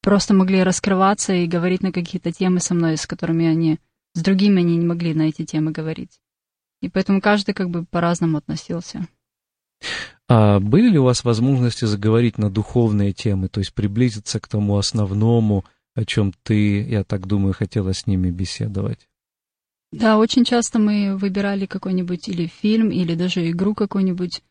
[0.01, 3.79] просто могли раскрываться и говорить на какие-то темы со мной, с которыми они
[4.13, 6.21] с другими они не могли на эти темы говорить.
[6.81, 9.05] И поэтому каждый как бы по-разному относился.
[10.29, 14.77] А были ли у вас возможности заговорить на духовные темы, то есть приблизиться к тому
[14.77, 19.09] основному, о чем ты, я так думаю, хотела с ними беседовать?
[19.91, 24.43] Да, очень часто мы выбирали какой-нибудь или фильм, или даже игру какую-нибудь,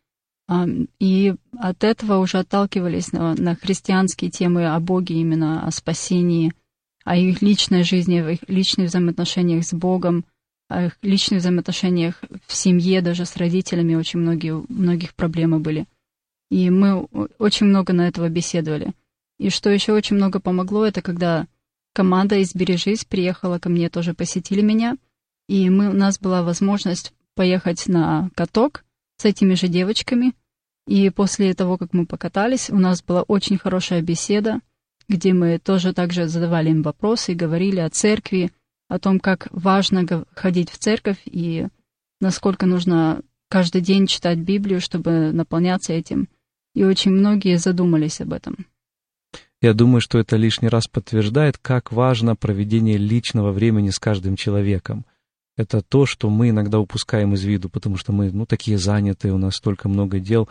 [0.99, 6.53] и от этого уже отталкивались на, на христианские темы о Боге, именно о спасении–
[7.07, 10.25] о их личной жизни, о их личных взаимоотношениях с Богом,
[10.69, 15.87] о их личных взаимоотношениях в семье, даже с родителями очень многие, у многих проблемы были.
[16.51, 17.05] И мы
[17.39, 18.93] очень много на этого беседовали.
[19.39, 21.47] И что еще очень много помогло, это когда
[21.95, 24.97] команда из Бережись приехала ко мне, тоже посетили меня,
[25.49, 28.85] и мы, у нас была возможность поехать на каток
[29.19, 30.35] с этими же девочками,
[30.87, 34.61] и после того, как мы покатались, у нас была очень хорошая беседа,
[35.09, 38.53] где мы тоже также задавали им вопросы и говорили о церкви,
[38.89, 41.67] о том, как важно ходить в церковь и
[42.21, 46.29] насколько нужно каждый день читать Библию, чтобы наполняться этим.
[46.75, 48.67] И очень многие задумались об этом.
[49.63, 55.07] Я думаю, что это лишний раз подтверждает, как важно проведение личного времени с каждым человеком.
[55.57, 59.39] Это то, что мы иногда упускаем из виду, потому что мы, ну, такие занятые, у
[59.39, 60.49] нас столько много дел.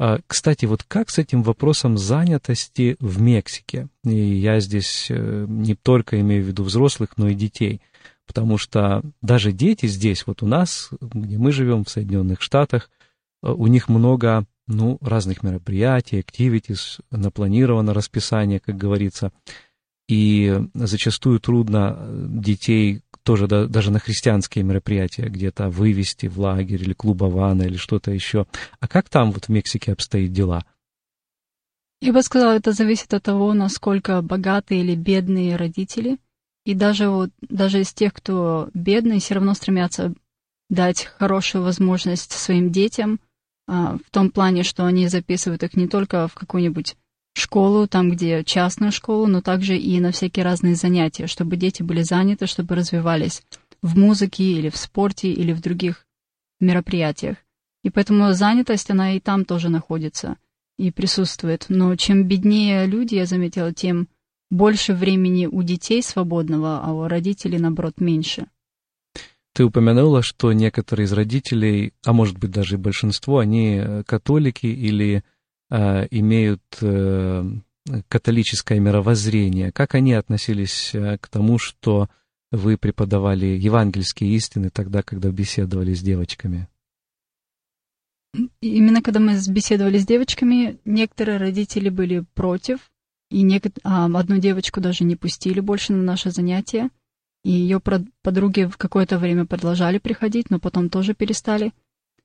[0.00, 3.88] А, кстати, вот как с этим вопросом занятости в Мексике?
[4.04, 7.80] И я здесь э, не только имею в виду взрослых, но и детей.
[8.26, 12.90] Потому что даже дети здесь, вот у нас, где мы живем, в Соединенных Штатах,
[13.42, 19.32] э, у них много ну, разных мероприятий, activities, напланировано расписание, как говорится.
[20.08, 26.82] И зачастую трудно э, детей тоже да, даже на христианские мероприятия где-то вывести в лагерь
[26.82, 28.46] или клуб Авана или что-то еще.
[28.80, 30.64] А как там вот в Мексике обстоит дела?
[32.00, 36.16] Я бы сказала, это зависит от того, насколько богатые или бедные родители.
[36.64, 40.14] И даже вот даже из тех, кто бедный, все равно стремятся
[40.70, 43.20] дать хорошую возможность своим детям–
[43.68, 46.96] а, в том плане, что они записывают их не только в какую-нибудь
[47.38, 52.02] школу, там, где частную школу, но также и на всякие разные занятия, чтобы дети были
[52.02, 53.42] заняты, чтобы развивались
[53.82, 56.06] в музыке или в спорте или в других
[56.60, 57.36] мероприятиях.
[57.84, 60.36] И поэтому занятость, она и там тоже находится
[60.78, 61.66] и присутствует.
[61.68, 64.08] Но чем беднее люди, я заметила, тем
[64.50, 68.46] больше времени у детей свободного, а у родителей, наоборот, меньше.
[69.54, 74.66] Ты упомянула, что некоторые из родителей, а может быть даже и большинство, они э, католики
[74.66, 75.24] или
[75.70, 77.44] имеют э,
[78.08, 79.72] католическое мировоззрение.
[79.72, 82.08] Как они относились э, к тому, что
[82.50, 86.68] вы преподавали евангельские истины тогда, когда беседовали с девочками?
[88.60, 92.90] Именно когда мы беседовали с девочками, некоторые родители были против,
[93.30, 93.64] и нек...
[93.84, 96.90] а, одну девочку даже не пустили больше на наше занятие.
[97.44, 101.72] И ее подруги в какое-то время продолжали приходить, но потом тоже перестали,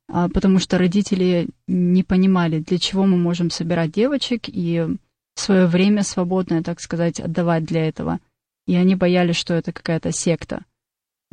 [0.08, 4.88] потому что родители не понимали, для чего мы можем собирать девочек и
[5.36, 8.20] свое время свободное, так сказать, отдавать для этого.
[8.68, 10.64] И они боялись, что это какая-то секта.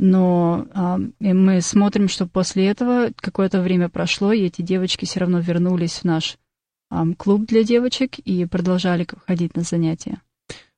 [0.02, 5.40] Но а, мы смотрим, что после этого какое-то время прошло, и эти девочки все равно
[5.40, 6.38] вернулись в наш
[6.88, 10.22] а, клуб для девочек и продолжали ходить на занятия.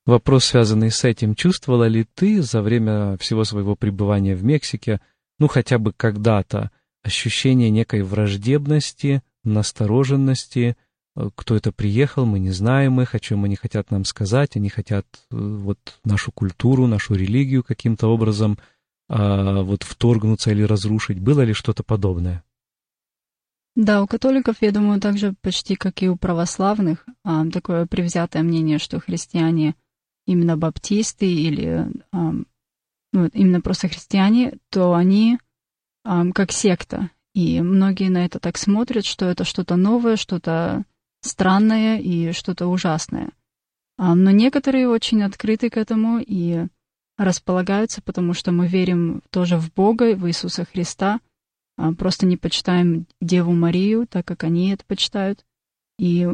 [0.05, 5.01] Вопрос, связанный с этим, чувствовала ли ты за время всего своего пребывания в Мексике,
[5.39, 10.77] ну хотя бы когда-то, ощущение некой враждебности, настороженности,
[11.17, 14.69] э, кто это приехал, мы не знаем их, о чем они хотят нам сказать, они
[14.69, 18.59] хотят э, вот нашу культуру, нашу религию каким-то образом
[19.09, 21.19] а, вот вторгнуться или разрушить.
[21.19, 22.43] Было ли что-то подобное?
[23.75, 28.43] Да, у католиков, я думаю, так же почти как и у православных, а, такое превзятое
[28.43, 29.75] мнение, что христиане
[30.27, 31.89] именно баптисты или
[33.13, 35.39] ну, именно просто христиане, то они
[36.05, 37.11] как секта.
[37.35, 40.85] И многие на это так смотрят, что это что-то новое, что-то
[41.23, 43.31] странное и что-то ужасное.
[43.99, 46.67] Но некоторые очень открыты к этому и
[47.17, 51.21] располагаются, потому что мы верим тоже в Бога, в Иисуса Христа,
[51.99, 55.45] просто не почитаем Деву Марию, так как они это почитают.
[55.99, 56.29] И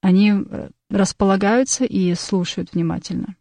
[0.00, 3.36] они э, располагаются и слушают внимательно.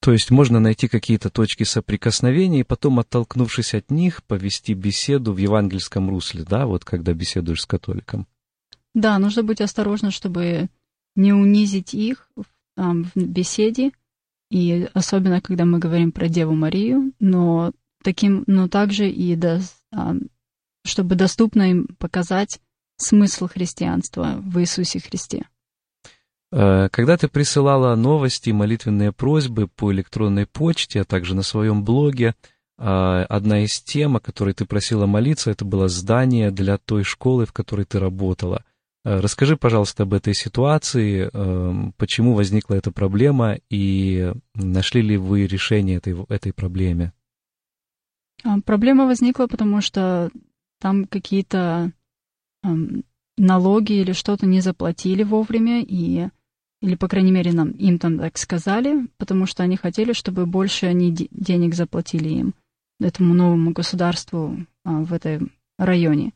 [0.00, 5.36] То есть можно найти какие-то точки соприкосновения и потом, оттолкнувшись от них, повести беседу в
[5.36, 8.26] евангельском русле, да, вот когда беседуешь с католиком.
[8.94, 10.68] Да, нужно быть осторожным, чтобы
[11.16, 12.44] не унизить их в
[13.14, 13.92] беседе,
[14.50, 19.60] и особенно когда мы говорим про Деву Марию, но таким, но также и до,
[20.84, 22.60] чтобы доступно им показать
[22.96, 25.46] смысл христианства в Иисусе Христе.
[26.52, 32.34] Э, когда ты присылала новости, молитвенные просьбы по электронной почте, а также на своем блоге,
[32.78, 37.46] э, одна из тем, о которой ты просила молиться, это было здание для той школы,
[37.46, 38.64] в которой ты работала.
[39.04, 41.30] Э, расскажи, пожалуйста, об этой ситуации,
[41.96, 47.12] почему возникла эта проблема и нашли ли вы решение этой, этой проблеме?
[48.42, 50.30] А, проблема возникла, потому что
[50.80, 51.92] там какие-то
[53.36, 56.28] налоги или что-то не заплатили вовремя, и
[56.80, 60.86] или, по крайней мере, нам, им там так сказали, потому что они хотели, чтобы больше
[60.86, 62.54] они денег заплатили им,
[63.00, 66.32] этому новому государству а, в этом районе.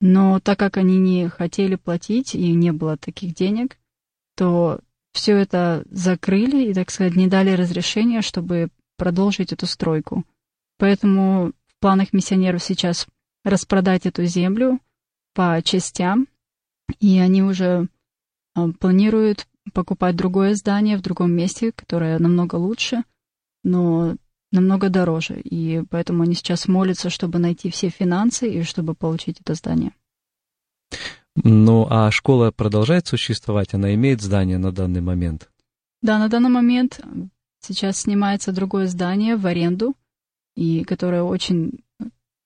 [0.00, 3.78] Но так как они не хотели платить и не было таких денег,
[4.36, 4.80] то
[5.12, 10.24] все это закрыли и, так сказать, не дали разрешения, чтобы продолжить эту стройку.
[10.78, 13.06] Поэтому в планах миссионеров сейчас
[13.44, 14.80] распродать эту землю
[15.34, 16.28] по частям,
[17.00, 17.88] и они уже
[18.54, 23.04] а, планируют покупать другое здание в другом месте, которое намного лучше,
[23.64, 24.16] но
[24.52, 25.40] намного дороже.
[25.40, 29.92] И поэтому они сейчас молятся, чтобы найти все финансы и чтобы получить это здание.
[31.44, 33.74] Ну, а школа продолжает существовать?
[33.74, 35.50] Она имеет здание на данный момент?
[36.02, 37.00] Да, на данный момент
[37.60, 39.94] сейчас снимается другое здание в аренду,
[40.56, 41.80] и которое очень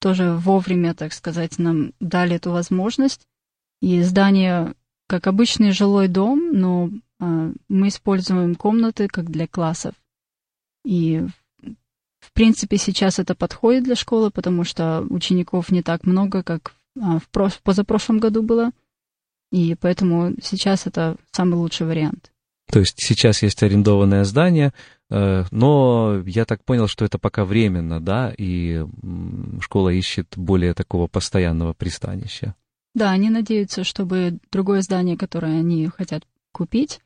[0.01, 3.27] тоже вовремя, так сказать, нам дали эту возможность.
[3.81, 4.75] И здание
[5.09, 6.91] как обычный жилой дом, но
[7.23, 9.95] мы используем комнаты как для классов.
[10.85, 11.25] И
[12.21, 17.19] в принципе сейчас это подходит для школы, потому что учеников не так много, как а,
[17.19, 18.71] в прош- позапрошлом году было.
[19.51, 22.33] И поэтому сейчас это самый лучший вариант.
[22.71, 24.73] То есть сейчас есть арендованное здание,
[25.11, 28.83] э, но я так понял, что это пока временно, да, и
[29.61, 32.55] школа ищет более такого постоянного пристанища.
[32.95, 37.01] Да, они надеются, чтобы другое здание, которое они хотят купить,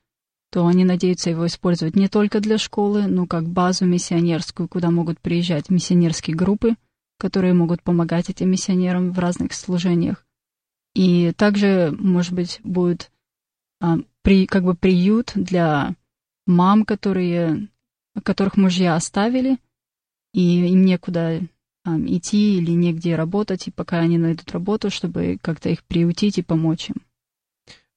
[0.51, 5.21] то они надеются его использовать не только для школы, но как базу миссионерскую, куда могут
[5.21, 6.77] приезжать миссионерские группы,
[7.19, 10.25] которые могут помогать этим миссионерам в разных служениях.
[10.95, 13.11] И также, может быть, будет
[13.81, 15.95] а, при, как бы приют для
[16.47, 17.69] мам, которые,
[18.23, 19.59] которых мужья оставили,
[20.33, 21.43] и им некуда
[21.85, 26.43] а, идти или негде работать, и пока они найдут работу, чтобы как-то их приютить и
[26.43, 26.97] помочь им.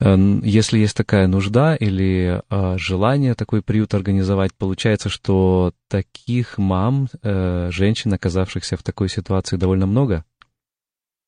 [0.01, 7.69] Если есть такая нужда или э, желание такой приют организовать, получается, что таких мам, э,
[7.69, 10.23] женщин, оказавшихся в такой ситуации, довольно много?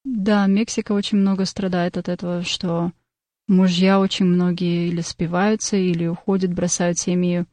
[0.05, 2.93] Да, Мексика очень много страдает от этого, что
[3.49, 7.45] мужья очень многие или спиваются, или уходят, бросают семьи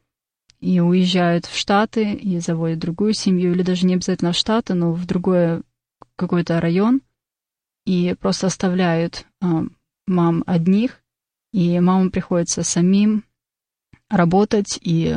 [0.60, 4.92] и уезжают в Штаты и заводят другую семью, или даже не обязательно в Штаты, но
[4.92, 5.62] в другой
[6.14, 7.00] какой-то район,
[7.86, 9.46] и просто оставляют э,
[10.06, 11.02] мам одних,
[11.52, 13.24] и мамам приходится самим
[14.08, 15.16] работать и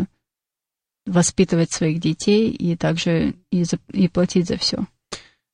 [1.05, 4.85] воспитывать своих детей, и также и, за, и платить за все.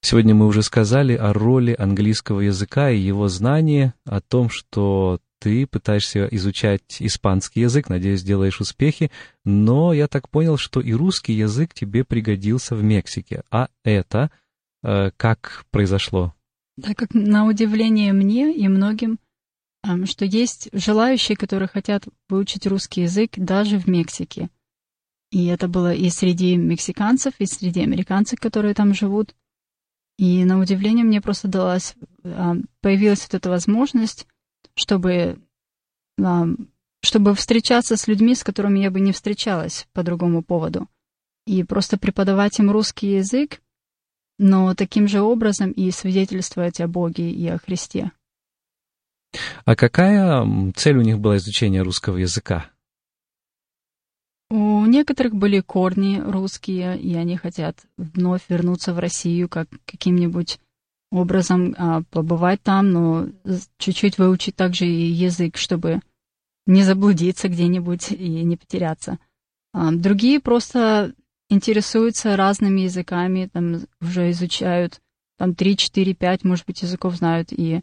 [0.01, 5.67] Сегодня мы уже сказали о роли английского языка и его знании, о том, что ты
[5.67, 9.11] пытаешься изучать испанский язык, надеюсь, делаешь успехи,
[9.43, 13.43] но я так понял, что и русский язык тебе пригодился в Мексике.
[13.51, 14.32] А это
[14.84, 16.34] э, как произошло?
[16.82, 19.19] Так как на удивление мне и многим,
[20.05, 24.49] что есть желающие, которые хотят выучить русский язык даже в Мексике.
[25.31, 29.35] И это было и среди мексиканцев, и среди американцев, которые там живут.
[30.17, 34.25] И на удивление мне просто далась, а, появилась вот эта возможность,
[34.73, 35.39] чтобы,
[36.19, 36.45] а,
[37.01, 40.88] чтобы встречаться с людьми, с которыми я бы не встречалась по другому поводу.
[41.45, 43.61] И просто преподавать им русский язык,
[44.39, 48.11] но таким же образом и свидетельствовать о Боге и о Христе.
[49.65, 52.69] А какая цель у них была изучения русского языка?
[54.49, 60.59] У некоторых были корни русские, и они хотят вновь вернуться в Россию как каким-нибудь
[61.11, 63.27] образом а, побывать там, но
[63.77, 65.99] чуть-чуть выучить также и язык, чтобы
[66.65, 69.19] не заблудиться где-нибудь и не потеряться.
[69.73, 71.13] А, другие просто
[71.49, 75.01] интересуются разными языками, там уже изучают
[75.38, 77.81] там 3, 4, 5, может быть, языков знают, и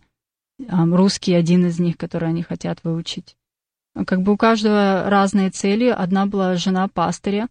[0.68, 3.36] русский один из них, который они хотят выучить.
[4.06, 5.86] Как бы у каждого разные цели.
[5.86, 7.48] Одна была жена пастыря,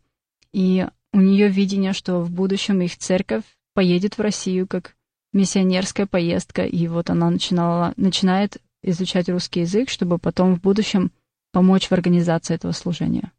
[0.51, 3.43] и у нее видение, что в будущем их церковь
[3.73, 4.95] поедет в Россию как
[5.31, 11.11] миссионерская поездка, и вот она начинала, начинает изучать русский язык, чтобы потом в будущем
[11.51, 13.31] помочь в организации этого служения.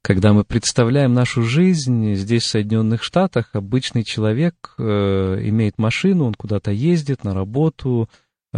[0.00, 4.82] Когда мы представляем нашу жизнь здесь, в Соединенных Штатах, обычный человек э,
[5.42, 8.08] имеет машину, он куда-то ездит на работу,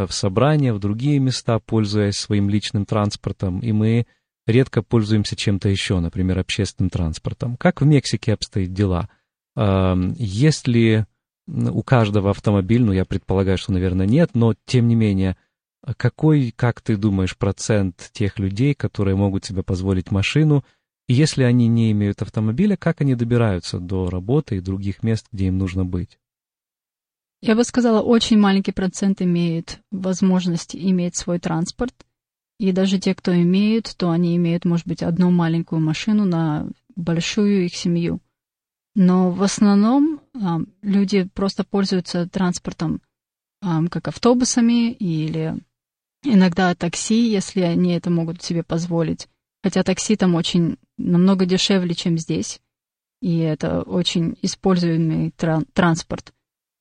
[0.07, 4.07] в собрания, в другие места, пользуясь своим личным транспортом, и мы
[4.47, 7.57] редко пользуемся чем-то еще, например, общественным транспортом.
[7.57, 9.09] Как в Мексике обстоят дела?
[9.57, 11.05] Есть ли
[11.49, 15.37] у каждого автомобиль, ну, я предполагаю, что, наверное, нет, но, тем не менее,
[15.97, 20.65] какой, как ты думаешь, процент тех людей, которые могут себе позволить машину,
[21.09, 25.47] и если они не имеют автомобиля, как они добираются до работы и других мест, где
[25.47, 26.19] им нужно быть?
[27.41, 31.95] Я бы сказала, очень маленький процент имеет возможность иметь свой транспорт.
[32.59, 37.67] И даже те, кто имеют, то они имеют, может быть, одну маленькую машину на большую
[37.67, 38.21] их семью.
[38.97, 43.01] Но в основном а, люди просто пользуются транспортом
[43.63, 45.57] а, как автобусами или
[46.25, 49.29] иногда такси, если они это могут себе позволить.
[49.63, 52.61] Хотя такси там очень намного дешевле, чем здесь.
[53.21, 56.33] И это очень используемый тран- транспорт.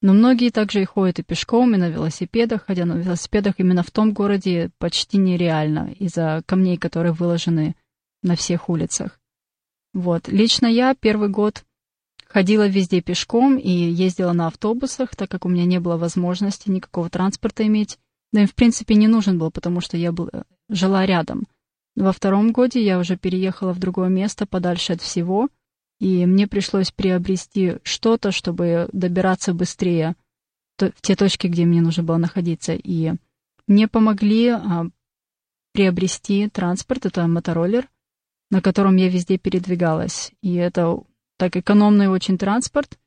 [0.02, 3.92] Но многие также и ходят и пешком, и на велосипедах, хотя на велосипедах именно в
[3.92, 7.76] том городе почти нереально из-за камней, которые выложены
[8.22, 9.20] на всех улицах.
[9.94, 10.28] Вот.
[10.28, 11.64] Лично я первый год
[12.28, 17.10] ходила везде пешком и ездила на автобусах, так как у меня не было возможности никакого
[17.10, 17.98] транспорта иметь.
[18.32, 20.30] Да и, в принципе, не нужен был, потому что я был,
[20.70, 21.48] жила рядом.
[21.96, 25.50] Во втором годе я уже переехала в другое место, подальше от всего,
[26.00, 30.16] и мне пришлось приобрести что-то, чтобы добираться быстрее
[30.78, 32.74] в те точки, где мне нужно было находиться.
[32.74, 33.14] И
[33.66, 34.86] мне помогли а,
[35.74, 37.90] приобрести транспорт, это мотороллер,
[38.52, 40.32] на котором я везде передвигалась.
[40.42, 41.00] И это
[41.38, 43.00] так экономный очень транспорт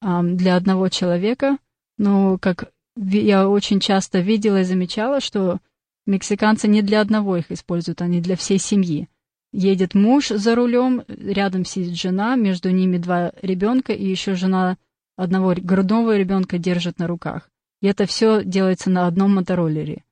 [0.00, 1.58] а, для одного человека.
[1.96, 5.58] Но, как я очень часто видела и замечала, что
[6.06, 9.08] мексиканцы не для одного их используют, они для всей семьи.
[9.52, 14.76] Едет муж за рулем, рядом сидит жена, между ними два ребенка, и еще жена
[15.16, 17.50] одного грудного ребенка держит на руках.
[17.80, 20.04] И это все делается на одном мотороллере.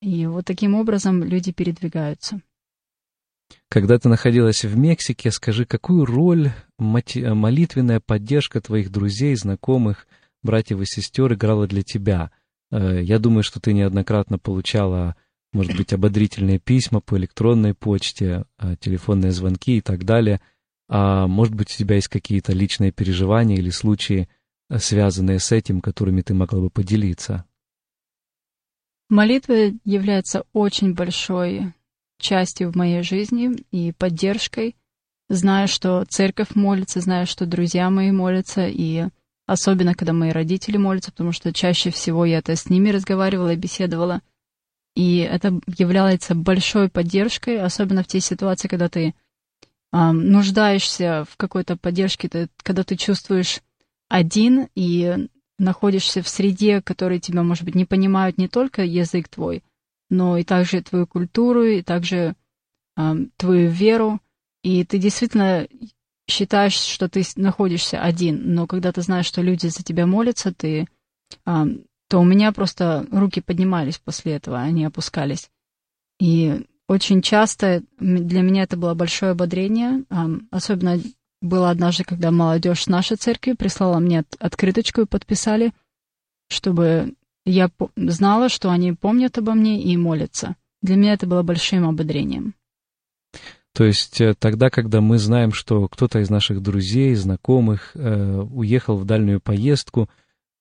[0.00, 2.40] И вот таким образом люди передвигаются.
[3.68, 10.06] Когда ты находилась в Мексике, скажи, какую роль молитвенная поддержка твоих друзей, знакомых,
[10.42, 12.30] братьев и сестер играла для тебя?
[12.70, 15.16] Э, я думаю, что ты неоднократно получала,
[15.54, 20.40] может быть, ободрительные письма по электронной почте, э, телефонные звонки и так далее.
[20.88, 24.28] А может быть, у тебя есть какие-то личные переживания или случаи,
[24.68, 27.44] э, связанные с этим, которыми ты могла бы поделиться?
[29.08, 31.72] Молитва является очень большой
[32.18, 34.76] частью в моей жизни и поддержкой.
[35.28, 39.04] Знаю, что церковь молится, знаю, что друзья мои молятся, и
[39.46, 43.56] особенно, когда мои родители молятся, потому что чаще всего я это с ними разговаривала и
[43.56, 44.20] беседовала.
[44.94, 49.14] И это является большой поддержкой, особенно в те ситуации, когда ты
[49.92, 53.60] э, нуждаешься в какой-то поддержке, ты, когда ты чувствуешь
[54.08, 55.28] один и
[55.58, 59.64] находишься в среде, которые тебя, может быть, не понимают не только язык твой,
[60.10, 62.36] но и также твою культуру, и также
[62.96, 64.20] э, твою веру.
[64.62, 65.66] И ты действительно
[66.28, 70.86] считаешь, что ты находишься один, но когда ты знаешь, что люди за тебя молятся, ты,
[71.46, 71.64] э,
[72.08, 75.50] то у меня просто руки поднимались после этого, они опускались.
[76.20, 80.04] И очень часто для меня это было большое ободрение,
[80.50, 81.00] особенно
[81.40, 85.72] было однажды, когда молодежь нашей церкви прислала мне открыточку и подписали,
[86.48, 90.56] чтобы я знала, что они помнят обо мне и молятся.
[90.82, 92.54] Для меня это было большим ободрением.
[93.74, 98.96] То есть э, тогда, когда мы знаем, что кто-то из наших друзей, знакомых э, уехал
[98.96, 100.08] в дальнюю поездку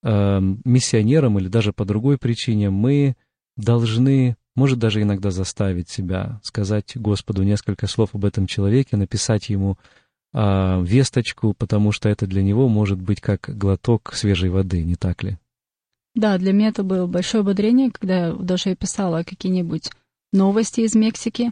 [0.03, 3.15] э, миссионером или даже по другой причине, мы
[3.57, 9.77] должны, может даже иногда заставить себя сказать Господу несколько слов об этом человеке, написать ему
[10.33, 15.23] э, весточку, потому что это для него может быть как глоток свежей воды, не так
[15.23, 15.37] ли?
[16.15, 19.89] Да, для меня это было большое ободрение, когда даже я писала какие-нибудь
[20.31, 21.51] новости из Мексики,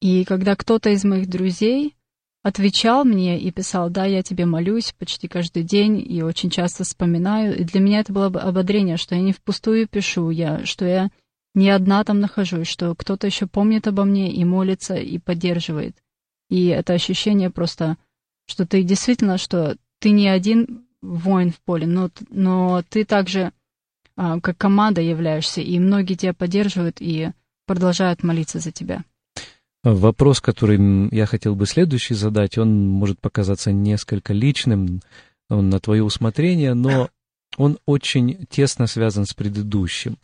[0.00, 1.93] и когда кто-то из моих друзей
[2.44, 7.58] отвечал мне и писал, да, я тебе молюсь почти каждый день и очень часто вспоминаю,
[7.58, 11.10] и для меня это было ободрение, что я не впустую пишу, я, что я
[11.54, 15.96] не одна там нахожусь, что кто-то еще помнит обо мне и молится, и поддерживает.
[16.50, 17.96] И это ощущение просто,
[18.46, 23.52] что ты действительно, что ты не один воин в поле, но, но ты также
[24.16, 27.30] а, как команда являешься, и многие тебя поддерживают и
[27.66, 29.02] продолжают молиться за тебя.
[29.84, 35.02] Вопрос, который я хотел бы следующий задать, он может показаться несколько личным,
[35.50, 37.10] он на твое усмотрение, но
[37.58, 40.16] он очень тесно связан с предыдущим.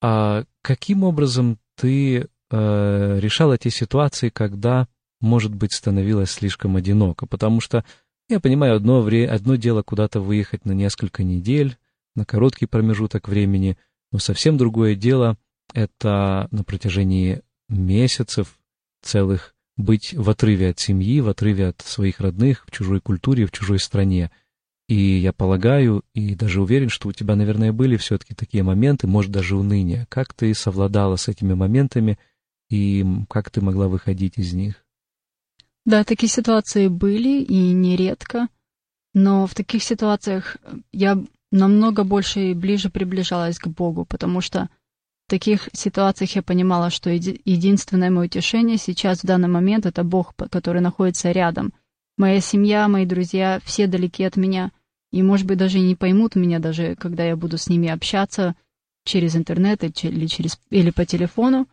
[0.00, 4.88] А каким образом ты э, решала те ситуации, когда,
[5.20, 7.26] может быть, становилось слишком одиноко?
[7.26, 7.84] Потому что
[8.30, 11.76] я понимаю, одно, вре- одно дело куда-то выехать на несколько недель,
[12.16, 13.76] на короткий промежуток времени,
[14.12, 15.36] но совсем другое дело—
[15.74, 18.58] это на протяжении месяцев
[19.04, 23.50] целых быть в отрыве от семьи, в отрыве от своих родных, в чужой культуре, в
[23.50, 24.30] чужой стране.
[24.86, 29.30] И я полагаю, и даже уверен, что у тебя, наверное, были все-таки такие моменты, может,
[29.30, 30.06] даже уныние.
[30.10, 32.18] Как ты совладала с этими моментами
[32.68, 34.84] и как ты могла выходить из них?
[35.86, 38.48] Да, такие ситуации были и нередко,
[39.12, 40.56] но в таких ситуациях
[40.92, 44.68] я намного больше и ближе приближалась к Богу, потому что
[45.26, 50.04] в таких ситуациях я понимала, что еди- единственное мое утешение сейчас в данный момент это
[50.04, 51.72] Бог, который находится рядом.
[52.16, 54.70] Моя семья, мои друзья, все далеки от меня,
[55.10, 58.54] и, может быть, даже не поймут меня, даже когда я буду с ними общаться
[59.04, 61.68] через интернет или, через, или по телефону,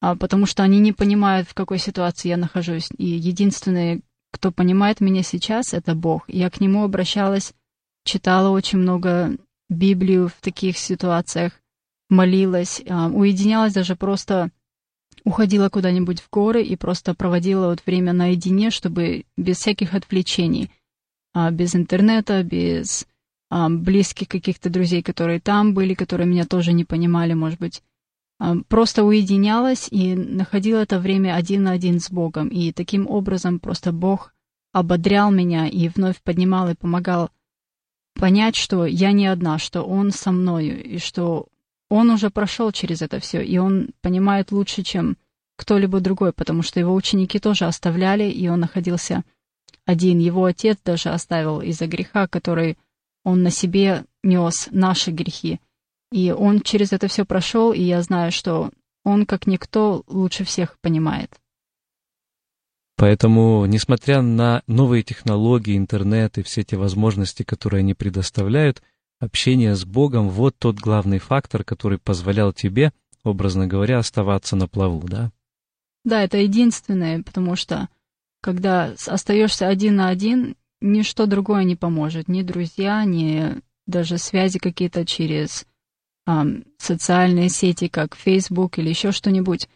[0.00, 2.88] а, потому что они не понимают, в какой ситуации я нахожусь.
[2.96, 6.24] И единственный, кто понимает меня сейчас, это Бог.
[6.28, 7.52] Я к Нему обращалась
[8.08, 9.36] читала очень много
[9.68, 11.52] Библию в таких ситуациях,
[12.08, 14.50] молилась, а, уединялась даже просто
[15.24, 20.70] уходила куда-нибудь в горы и просто проводила вот время наедине, чтобы без всяких отвлечений.
[21.34, 23.06] а, без интернета, без
[23.50, 27.82] а, близких каких-то друзей, которые там были, которые меня тоже не понимали, может быть.
[28.68, 32.46] Просто уединялась и находила это время один на один с Богом.
[32.48, 34.32] И таким образом просто Бог
[34.72, 37.30] ободрял меня и вновь поднимал и помогал
[38.14, 41.48] понять, что я не одна, что Он со мною, и что
[41.90, 45.16] Он уже прошел через это все, и Он понимает лучше, чем
[45.58, 49.24] кто-либо другой, потому что его ученики тоже оставляли, и он находился
[49.84, 50.18] один.
[50.20, 52.78] Его отец даже оставил из-за греха, который
[53.24, 55.60] он на себе нес, наши грехи.
[56.12, 58.70] И он через это все прошел, и я знаю, что
[59.04, 61.30] он, как никто, лучше всех понимает.
[62.96, 68.82] Поэтому, несмотря на новые технологии, интернет и все те возможности, которые они предоставляют,
[69.20, 72.92] общение с Богом— вот тот главный фактор, который позволял тебе,
[73.24, 75.32] образно говоря, оставаться на плаву, да?
[76.04, 77.88] Да, это единственное, потому что
[78.40, 82.28] когда остаешься один на один, ничто другое не поможет.
[82.28, 85.66] Ни друзья, ни даже связи какие-то через
[86.26, 89.68] эм, социальные сети, как Facebook или еще что-нибудь,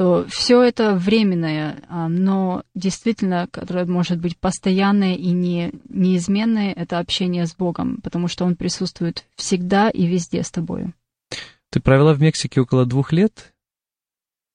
[0.00, 7.00] то все это временное, эм, но действительно, которое может быть постоянное и не, неизменное, это
[7.00, 10.94] общение с Богом, потому что Он присутствует всегда и везде с тобой.
[11.68, 13.52] Ты провела в Мексике около двух лет?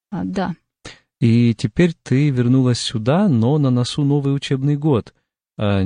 [0.09, 0.55] А, да.
[1.19, 5.13] И теперь ты вернулась сюда, но на носу новый учебный год.
[5.59, 5.83] А,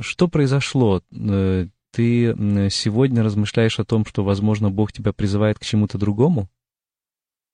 [0.00, 1.02] что произошло?
[1.10, 2.36] Э, ты
[2.70, 6.50] сегодня размышляешь о том, что, возможно, Бог тебя призывает к чему-то другому?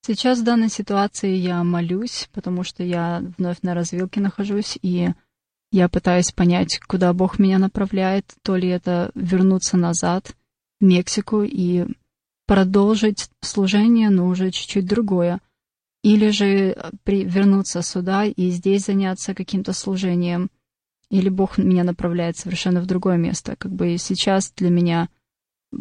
[0.06, 5.08] Сейчас в данной ситуации я молюсь, потому что я вновь на развилке нахожусь, и
[5.72, 10.36] я пытаюсь понять, куда Бог меня направляет, то ли это вернуться назад
[10.80, 11.86] в Мексику и
[12.46, 15.40] продолжить служение, но уже чуть-чуть другое—
[16.06, 20.52] или же при, вернуться сюда и здесь заняться каким-то служением,
[21.10, 23.56] или Бог меня направляет совершенно в другое место.
[23.56, 25.08] Как бы сейчас для меня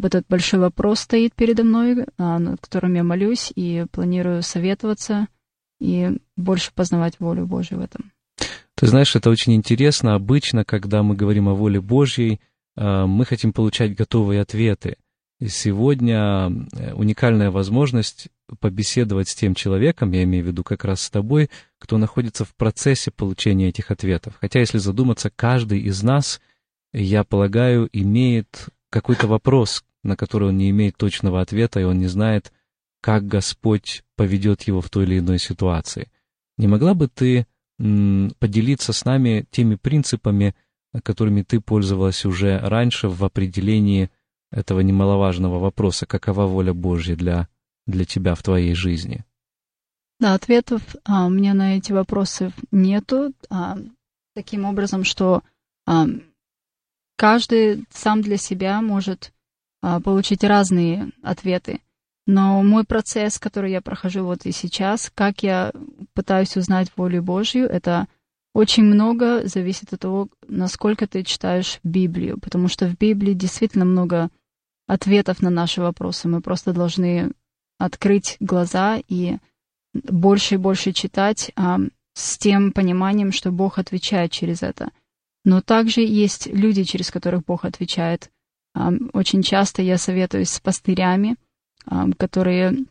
[0.04, 5.28] этот большой вопрос стоит передо мной, а, над которым я молюсь и планирую советоваться
[5.80, 8.12] и больше познавать волю Божью в этом.
[8.76, 10.16] Ты знаешь, это очень интересно.
[10.16, 12.42] Обычно, когда мы говорим о воле Божьей,
[12.76, 14.98] а, мы хотим получать готовые ответы.
[15.40, 18.30] И сегодня э, уникальная возможность
[18.62, 22.56] побеседовать с тем человеком, я имею в виду как раз с тобой, кто находится в
[22.56, 24.38] процессе получения этих ответов.
[24.40, 26.40] Хотя, если задуматься, каждый из нас,
[26.94, 32.08] я полагаю, имеет какой-то вопрос, на который он не имеет точного ответа, и он не
[32.08, 32.52] знает,
[33.02, 36.10] как Господь поведет его в той или иной ситуации.
[36.58, 37.46] Не могла бы ты
[37.78, 40.56] поделиться с нами теми принципами,
[41.04, 44.10] которыми ты пользовалась уже раньше в определении
[44.52, 47.50] этого немаловажного вопроса, какова воля Божья для,
[47.86, 49.26] для тебя в твоей жизни?
[50.20, 53.34] Да, ответов а, у меня на эти вопросы нету.
[53.50, 53.78] А,
[54.34, 55.44] таким образом, что
[55.86, 56.08] а,
[57.16, 59.32] каждый сам для себя может
[59.82, 61.82] а, получить разные ответы.
[62.28, 65.72] Но мой процесс, который я прохожу вот и сейчас, как я
[66.14, 68.08] пытаюсь узнать волю Божью, это
[68.54, 74.30] очень много зависит от того, насколько ты читаешь Библию, потому что в Библии действительно много
[74.88, 76.28] ответов на наши вопросы.
[76.28, 77.32] Мы просто должны
[77.78, 79.38] открыть глаза и
[79.94, 81.80] больше и больше читать а,
[82.14, 84.92] с тем пониманием, что Бог отвечает через это.
[85.46, 88.30] Но также есть люди, через которых Бог отвечает.
[89.14, 91.38] Очень часто я советуюсь с пастырями,
[92.18, 92.86] которые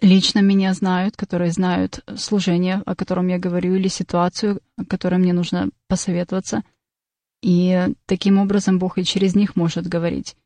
[0.00, 5.32] лично меня знают, которые знают служение, о котором я говорю, или ситуацию, о которой мне
[5.32, 6.64] нужно посоветоваться.
[7.42, 10.36] И таким образом Бог и через них может говорить.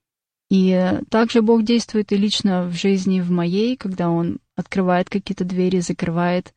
[0.51, 5.80] И также Бог действует и лично в жизни в моей, когда Он открывает какие-то двери,
[5.80, 6.53] закрывает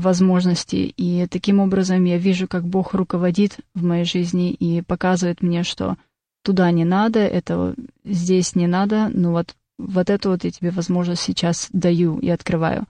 [0.00, 0.92] возможности.
[0.96, 5.96] И таким образом я вижу, как Бог руководит в моей жизни и показывает мне, что
[6.42, 7.74] туда не надо, это
[8.04, 12.86] здесь не надо, но вот, вот эту вот я тебе возможность сейчас даю и открываю.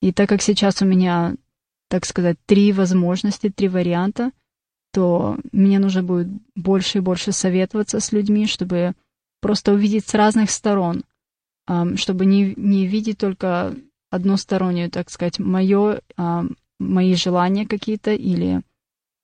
[0.00, 1.34] И так как сейчас у меня,
[1.88, 4.32] так сказать, три возможности, три варианта,
[4.92, 8.94] то мне нужно будет больше и больше советоваться с людьми, чтобы
[9.40, 11.04] просто увидеть с разных сторон,
[11.96, 13.74] чтобы не, не видеть только
[14.10, 16.00] одностороннюю, так сказать, мое,
[16.78, 18.62] мои желания какие-то или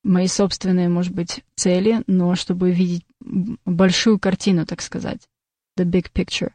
[0.03, 5.29] мои собственные, может быть, цели, но чтобы видеть большую картину, так сказать,
[5.79, 6.53] the big picture.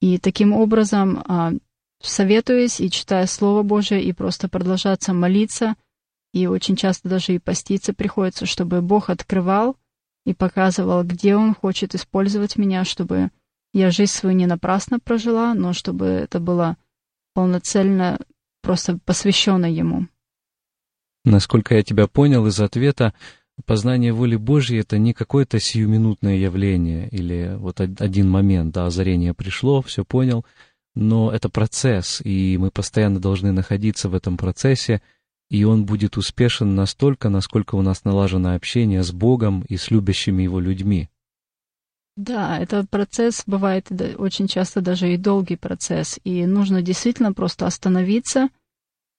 [0.00, 1.60] И таким образом,
[2.02, 5.76] советуясь и читая Слово Божие, и просто продолжаться молиться,
[6.32, 9.76] и очень часто даже и поститься приходится, чтобы Бог открывал
[10.24, 13.30] и показывал, где он хочет использовать меня, чтобы
[13.72, 16.76] я жизнь свою не напрасно прожила, но чтобы это было
[17.34, 18.18] полноценно
[18.62, 20.06] просто посвящено ему.
[21.24, 23.14] Насколько я тебя понял из ответа,
[23.66, 29.82] познание воли Божьей— это не какое-то сиюминутное явление или вот один момент, да, озарение пришло,
[29.82, 30.46] все понял,
[30.94, 35.02] но это процесс, и мы постоянно должны находиться в этом процессе,
[35.50, 40.42] и он будет успешен настолько, насколько у нас налажено общение с Богом и с любящими
[40.42, 41.10] Его людьми.
[42.20, 48.50] Да, этот процесс бывает очень часто даже и долгий процесс, и нужно действительно просто остановиться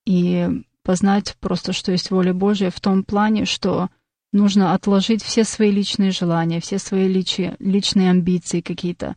[0.05, 0.47] и
[0.83, 3.89] познать просто, что есть воля Божья в том плане, что
[4.31, 9.15] нужно отложить все свои личные желания, все свои личи, личные амбиции какие-то,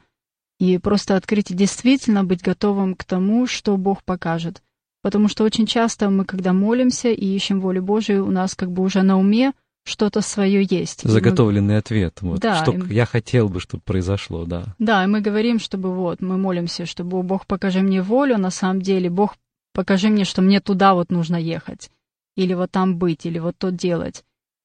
[0.59, 4.63] и просто открыть и действительно быть готовым к тому, что Бог покажет.
[5.03, 8.83] Потому что очень часто мы, когда молимся и ищем волю Божию, у нас как бы
[8.83, 9.53] уже на уме
[9.85, 11.03] что-то свое есть.
[11.03, 11.79] Заготовленный мы...
[11.79, 12.19] ответ.
[12.23, 12.95] Вот, да, что и...
[12.95, 14.75] я хотел бы, чтобы произошло, да.
[14.79, 18.83] Да, и мы говорим, чтобы вот, мы молимся, чтобы Бог покажи мне волю, на самом
[18.83, 19.37] деле Бог
[19.73, 21.91] покажи мне, что мне туда вот нужно ехать,
[22.37, 24.25] или вот там быть, или вот то делать.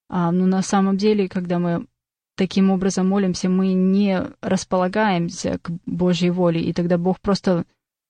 [0.10, 1.86] А, но на самом деле, когда мы
[2.36, 7.66] таким образом молимся, мы не располагаемся к Божьей воле, и тогда Бог просто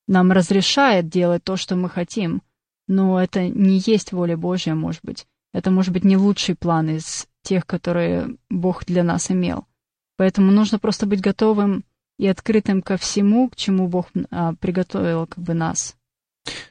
[0.06, 2.42] нам разрешает делать то, что мы хотим.
[2.86, 5.26] Но это не есть воля Божья, может быть.
[5.52, 9.66] Это может быть не лучший план из тех, которые Бог для нас имел.
[10.16, 11.84] Поэтому нужно просто быть готовым
[12.18, 15.96] и открытым ко всему, к чему Бог а, приготовил как бы нас.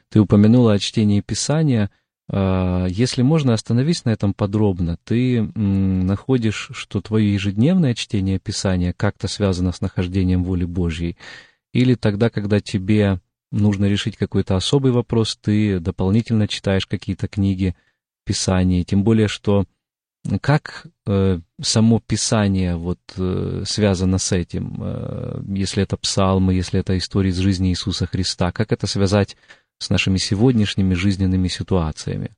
[0.08, 1.90] Ты упомянула о чтении Писания.
[2.28, 4.96] А, если можно, остановись на этом подробно.
[5.04, 11.16] Ты находишь, что твое ежедневное чтение Писания как-то связано с нахождением воли Божьей?
[11.72, 13.20] Или тогда, когда тебе
[13.50, 17.74] нужно решить какой-то особый вопрос, ты дополнительно читаешь какие-то книги
[18.30, 19.64] Писания, тем более, что
[20.40, 26.96] как э, само Писание вот э, связано с этим, э, если это псалмы, если это
[26.96, 29.36] истории из жизни Иисуса Христа, как это связать
[29.78, 32.30] с нашими сегодняшними жизненными ситуациями?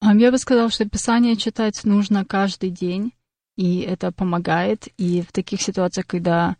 [0.00, 3.12] Я бы сказала, что Писание читать нужно каждый день,
[3.56, 4.86] и это помогает.
[4.96, 6.56] И в таких ситуациях, когда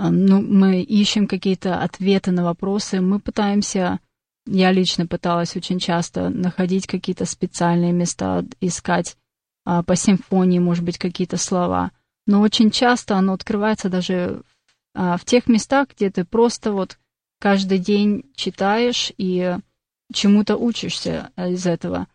[0.00, 4.00] ну, мы ищем какие-то ответы на вопросы, мы пытаемся,
[4.46, 9.16] я лично пыталась очень часто находить какие-то специальные места, искать
[9.64, 11.92] а, по симфонии, может быть, какие-то слова.
[12.26, 14.42] Но очень часто оно открывается даже
[14.94, 16.98] а, в тех местах, где ты просто вот
[17.40, 19.56] каждый день читаешь и
[20.12, 22.08] чему-то учишься из этого.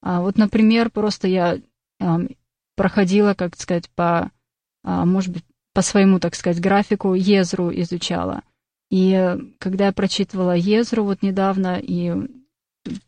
[0.00, 1.58] А вот, например, просто я
[2.00, 2.20] а,
[2.76, 4.30] проходила, как сказать, по,
[4.84, 8.42] а, может быть, по своему, так сказать, графику Езру изучала.
[8.92, 12.12] И когда я прочитывала Езру вот недавно, и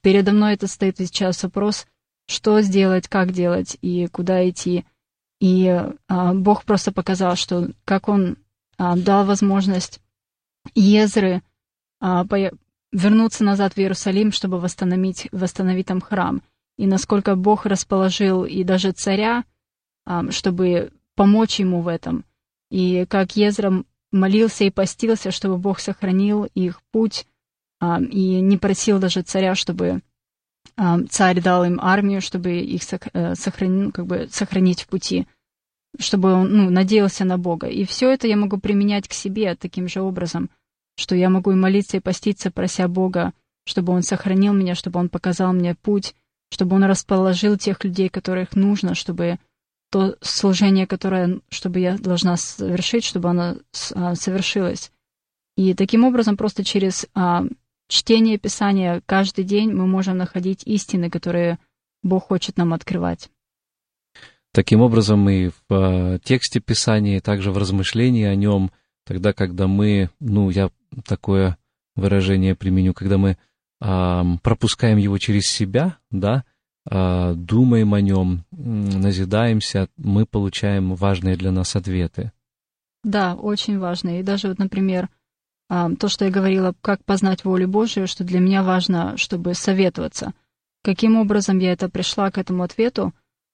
[0.00, 1.86] передо мной это стоит сейчас вопрос,
[2.26, 4.86] что сделать, как делать и куда идти.
[5.40, 5.68] И
[6.08, 8.38] а, Бог просто показал, что как Он
[8.78, 10.00] а, дал возможность
[10.74, 11.42] Езры
[12.00, 12.50] а, по,
[12.90, 16.40] вернуться назад в Иерусалим, чтобы восстановить, восстановить там храм.
[16.78, 19.44] И насколько Бог расположил и даже царя,
[20.06, 22.24] а, чтобы помочь ему в этом–
[22.74, 23.84] и как Езра
[24.14, 27.26] молился и постился, чтобы Бог сохранил их путь,
[27.80, 30.00] а, и не просил даже царя, чтобы
[30.76, 35.26] а, царь дал им армию, чтобы их э, сохранить, как бы сохранить в пути,
[35.98, 37.66] чтобы он ну, надеялся на Бога.
[37.66, 40.50] И все это я могу применять к себе таким же образом,
[40.96, 43.32] что я могу и молиться, и поститься, прося Бога,
[43.66, 46.14] чтобы Он сохранил меня, чтобы Он показал мне путь,
[46.50, 49.38] чтобы Он расположил тех людей, которых нужно, чтобы
[49.94, 53.58] то служение, которое, чтобы я должна совершить, чтобы оно
[53.94, 54.90] а, совершилось.
[55.56, 57.44] И таким образом, просто через а,
[57.86, 61.60] чтение Писания каждый день мы можем находить истины, которые
[62.02, 63.30] Бог хочет нам открывать.
[64.52, 68.72] Таким образом, и в а, тексте Писания, и также в размышлении о нем,
[69.06, 70.70] тогда, когда мы, ну, я
[71.06, 71.56] такое
[71.94, 73.38] выражение применю, когда мы
[73.80, 76.42] а, пропускаем его через себя, да,
[76.86, 82.32] думаем о нем, назидаемся, мы получаем важные для нас ответы.
[83.04, 84.20] Да, очень важные.
[84.20, 85.08] И даже вот, например,
[85.68, 90.32] а, то, что я говорила, как познать волю Божию, что для меня важно, чтобы советоваться.
[90.82, 93.12] Каким образом я это пришла к этому ответу?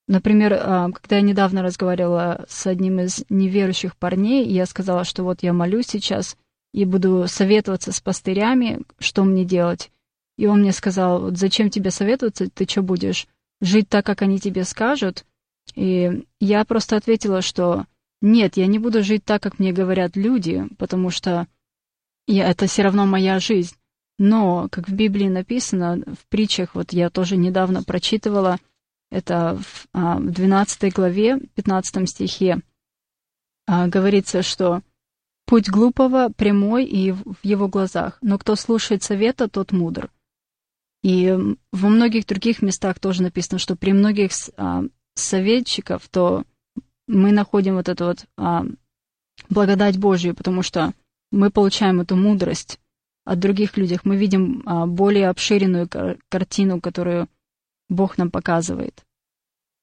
[0.08, 5.42] Например, а, когда я недавно разговаривала с одним из неверующих парней, я сказала, что вот
[5.42, 6.36] я молюсь сейчас
[6.72, 9.90] и буду советоваться с пастырями, что мне делать.
[10.40, 13.26] И он мне сказал, вот зачем тебе советоваться, ты что будешь
[13.60, 15.26] жить так, как они тебе скажут?
[15.74, 17.84] И я просто ответила, что
[18.22, 21.46] нет, я не буду жить так, как мне говорят люди, потому что
[22.26, 23.76] я, это все равно моя жизнь.
[24.18, 28.56] Но, как в Библии написано, в притчах, вот я тоже недавно прочитывала,
[29.10, 32.62] это в, а, в 12 главе, 15 стихе,
[33.66, 34.80] а, говорится, что
[35.44, 40.08] «Путь глупого прямой и в его глазах, но кто слушает совета, тот мудр».
[41.02, 41.34] И
[41.72, 44.84] во многих других местах тоже написано, что при многих а,
[45.14, 46.44] советчиков, то
[47.06, 48.64] мы находим вот эту вот а,
[49.48, 50.92] благодать Божью, потому что
[51.32, 52.78] мы получаем эту мудрость
[53.24, 53.98] от других людей.
[54.04, 57.28] Мы видим а, более обширенную кар- картину, которую
[57.88, 59.04] Бог нам показывает.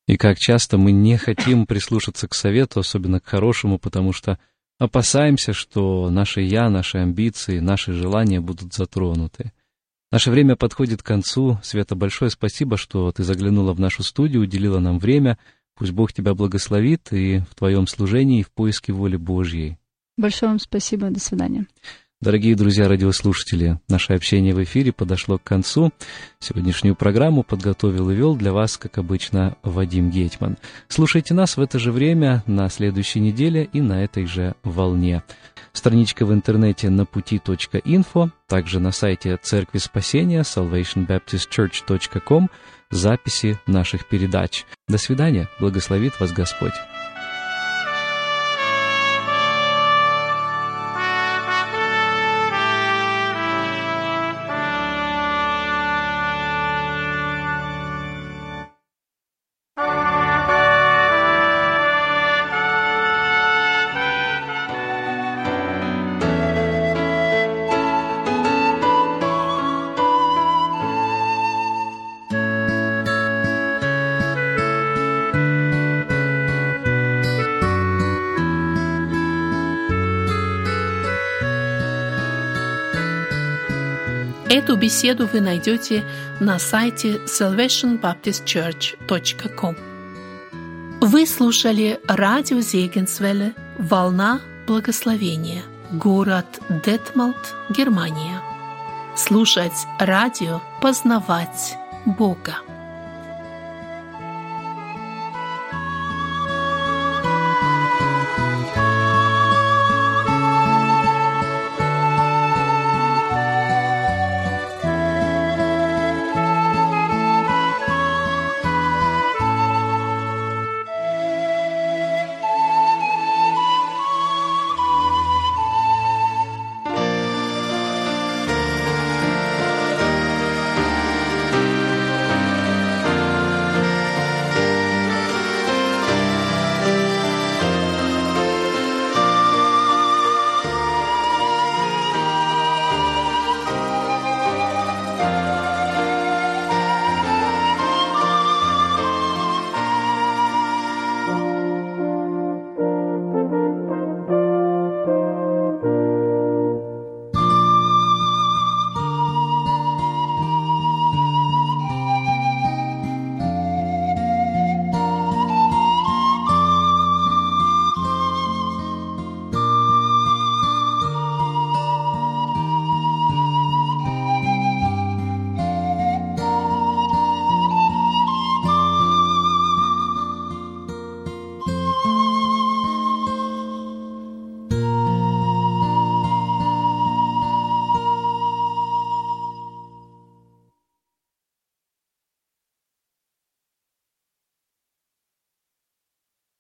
[0.07, 4.39] И как часто мы не хотим прислушаться к совету, особенно к хорошему, потому что
[4.80, 9.51] опасаемся, что наше «я», наши амбиции, наши желания будут затронуты.
[10.12, 11.60] Наше время подходит к концу.
[11.64, 15.38] Света, большое спасибо, что ты заглянула в нашу студию, уделила нам время.
[15.76, 19.78] Пусть Бог тебя благословит и в твоем служении, и в поиске воли Божьей.
[20.16, 21.10] Большое вам спасибо.
[21.10, 21.66] До свидания.
[22.20, 25.91] Дорогие друзья радиослушатели, наше общение в эфире подошло к концу.
[26.39, 30.58] Сегодняшнюю программу подготовил и вел для вас, как обычно, Вадим Гетман.
[30.88, 35.22] Слушайте нас в это же время на следующей неделе и на этой же волне.
[35.78, 42.49] Страничка в интернете на пути.инфо, также на сайте Церкви Спасения salvationbaptistchurch.com
[42.89, 44.65] записи наших передач.
[44.88, 46.73] До свидания, благословит вас Господь.
[84.88, 86.05] Беседу вы найдете
[86.39, 89.75] на сайте salvationbaptistchurch.com.
[91.01, 96.45] Вы слушали радио Зегенсвелле «Волна благословения», город
[96.85, 98.41] Детмалт, Германия.
[99.17, 101.75] Слушать радио, познавать
[102.05, 102.59] Бога.